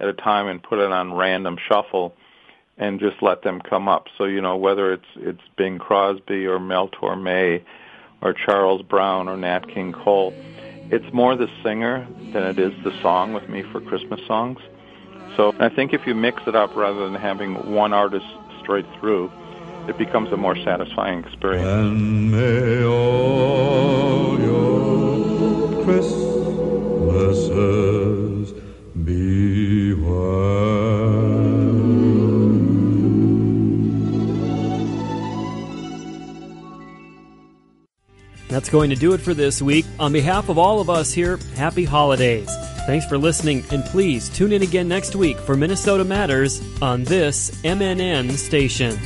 at 0.00 0.08
a 0.08 0.12
time, 0.12 0.46
and 0.46 0.62
put 0.62 0.78
it 0.78 0.90
on 0.92 1.14
random 1.14 1.56
shuffle, 1.68 2.14
and 2.78 3.00
just 3.00 3.22
let 3.22 3.42
them 3.42 3.60
come 3.60 3.88
up. 3.88 4.06
So 4.18 4.24
you 4.24 4.40
know 4.40 4.56
whether 4.56 4.92
it's 4.92 5.06
it's 5.16 5.42
Bing 5.56 5.78
Crosby 5.78 6.46
or 6.46 6.58
Mel 6.58 6.88
Torme 6.88 7.62
or 8.20 8.32
Charles 8.32 8.82
Brown 8.82 9.28
or 9.28 9.36
Nat 9.36 9.68
King 9.68 9.92
Cole. 9.92 10.32
It's 10.90 11.12
more 11.12 11.36
the 11.36 11.48
singer 11.62 12.06
than 12.32 12.42
it 12.42 12.58
is 12.58 12.72
the 12.84 12.92
song 13.00 13.32
with 13.32 13.48
me 13.48 13.62
for 13.62 13.80
Christmas 13.80 14.20
songs. 14.26 14.58
So 15.36 15.54
I 15.58 15.68
think 15.70 15.92
if 15.94 16.06
you 16.06 16.14
mix 16.14 16.42
it 16.46 16.54
up 16.54 16.76
rather 16.76 17.04
than 17.08 17.14
having 17.14 17.54
one 17.72 17.92
artist 17.92 18.26
straight 18.60 18.86
through, 19.00 19.32
it 19.88 19.96
becomes 19.98 20.30
a 20.32 20.36
more 20.36 20.56
satisfying 20.56 21.24
experience. 21.24 21.66
Christmases 25.84 27.42
be 29.04 29.82
That's 38.52 38.68
going 38.68 38.90
to 38.90 38.96
do 38.96 39.14
it 39.14 39.20
for 39.22 39.32
this 39.32 39.62
week. 39.62 39.86
On 39.98 40.12
behalf 40.12 40.50
of 40.50 40.58
all 40.58 40.78
of 40.78 40.90
us 40.90 41.10
here, 41.10 41.38
happy 41.56 41.86
holidays. 41.86 42.54
Thanks 42.86 43.06
for 43.06 43.16
listening, 43.16 43.64
and 43.70 43.82
please 43.86 44.28
tune 44.28 44.52
in 44.52 44.60
again 44.60 44.86
next 44.86 45.16
week 45.16 45.38
for 45.38 45.56
Minnesota 45.56 46.04
Matters 46.04 46.60
on 46.82 47.02
this 47.04 47.50
MNN 47.62 48.32
station. 48.32 48.98